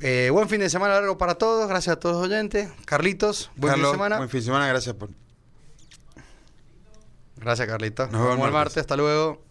Eh, 0.02 0.32
buen 0.34 0.50
fin 0.50 0.60
de 0.60 0.69
semana 0.69 0.95
largo 0.95 1.17
para 1.17 1.36
todos, 1.36 1.69
gracias 1.69 1.95
a 1.95 2.00
todos 2.02 2.17
los 2.17 2.26
oyentes. 2.26 2.67
Carlitos, 2.84 3.52
buen 3.56 3.71
Carlos, 3.71 3.88
fin 3.88 3.91
de 3.91 3.95
semana. 3.95 4.17
Buen 4.17 4.30
fin 4.30 4.41
de 4.41 4.45
semana, 4.47 4.67
gracias 4.67 4.95
por. 4.95 5.12
Gracias, 7.38 7.65
Carlitos. 7.69 8.12
Nos 8.12 8.21
vemos 8.21 8.34
el 8.34 8.39
martes, 8.39 8.54
martes. 8.54 8.78
hasta 8.82 8.97
luego. 8.97 9.46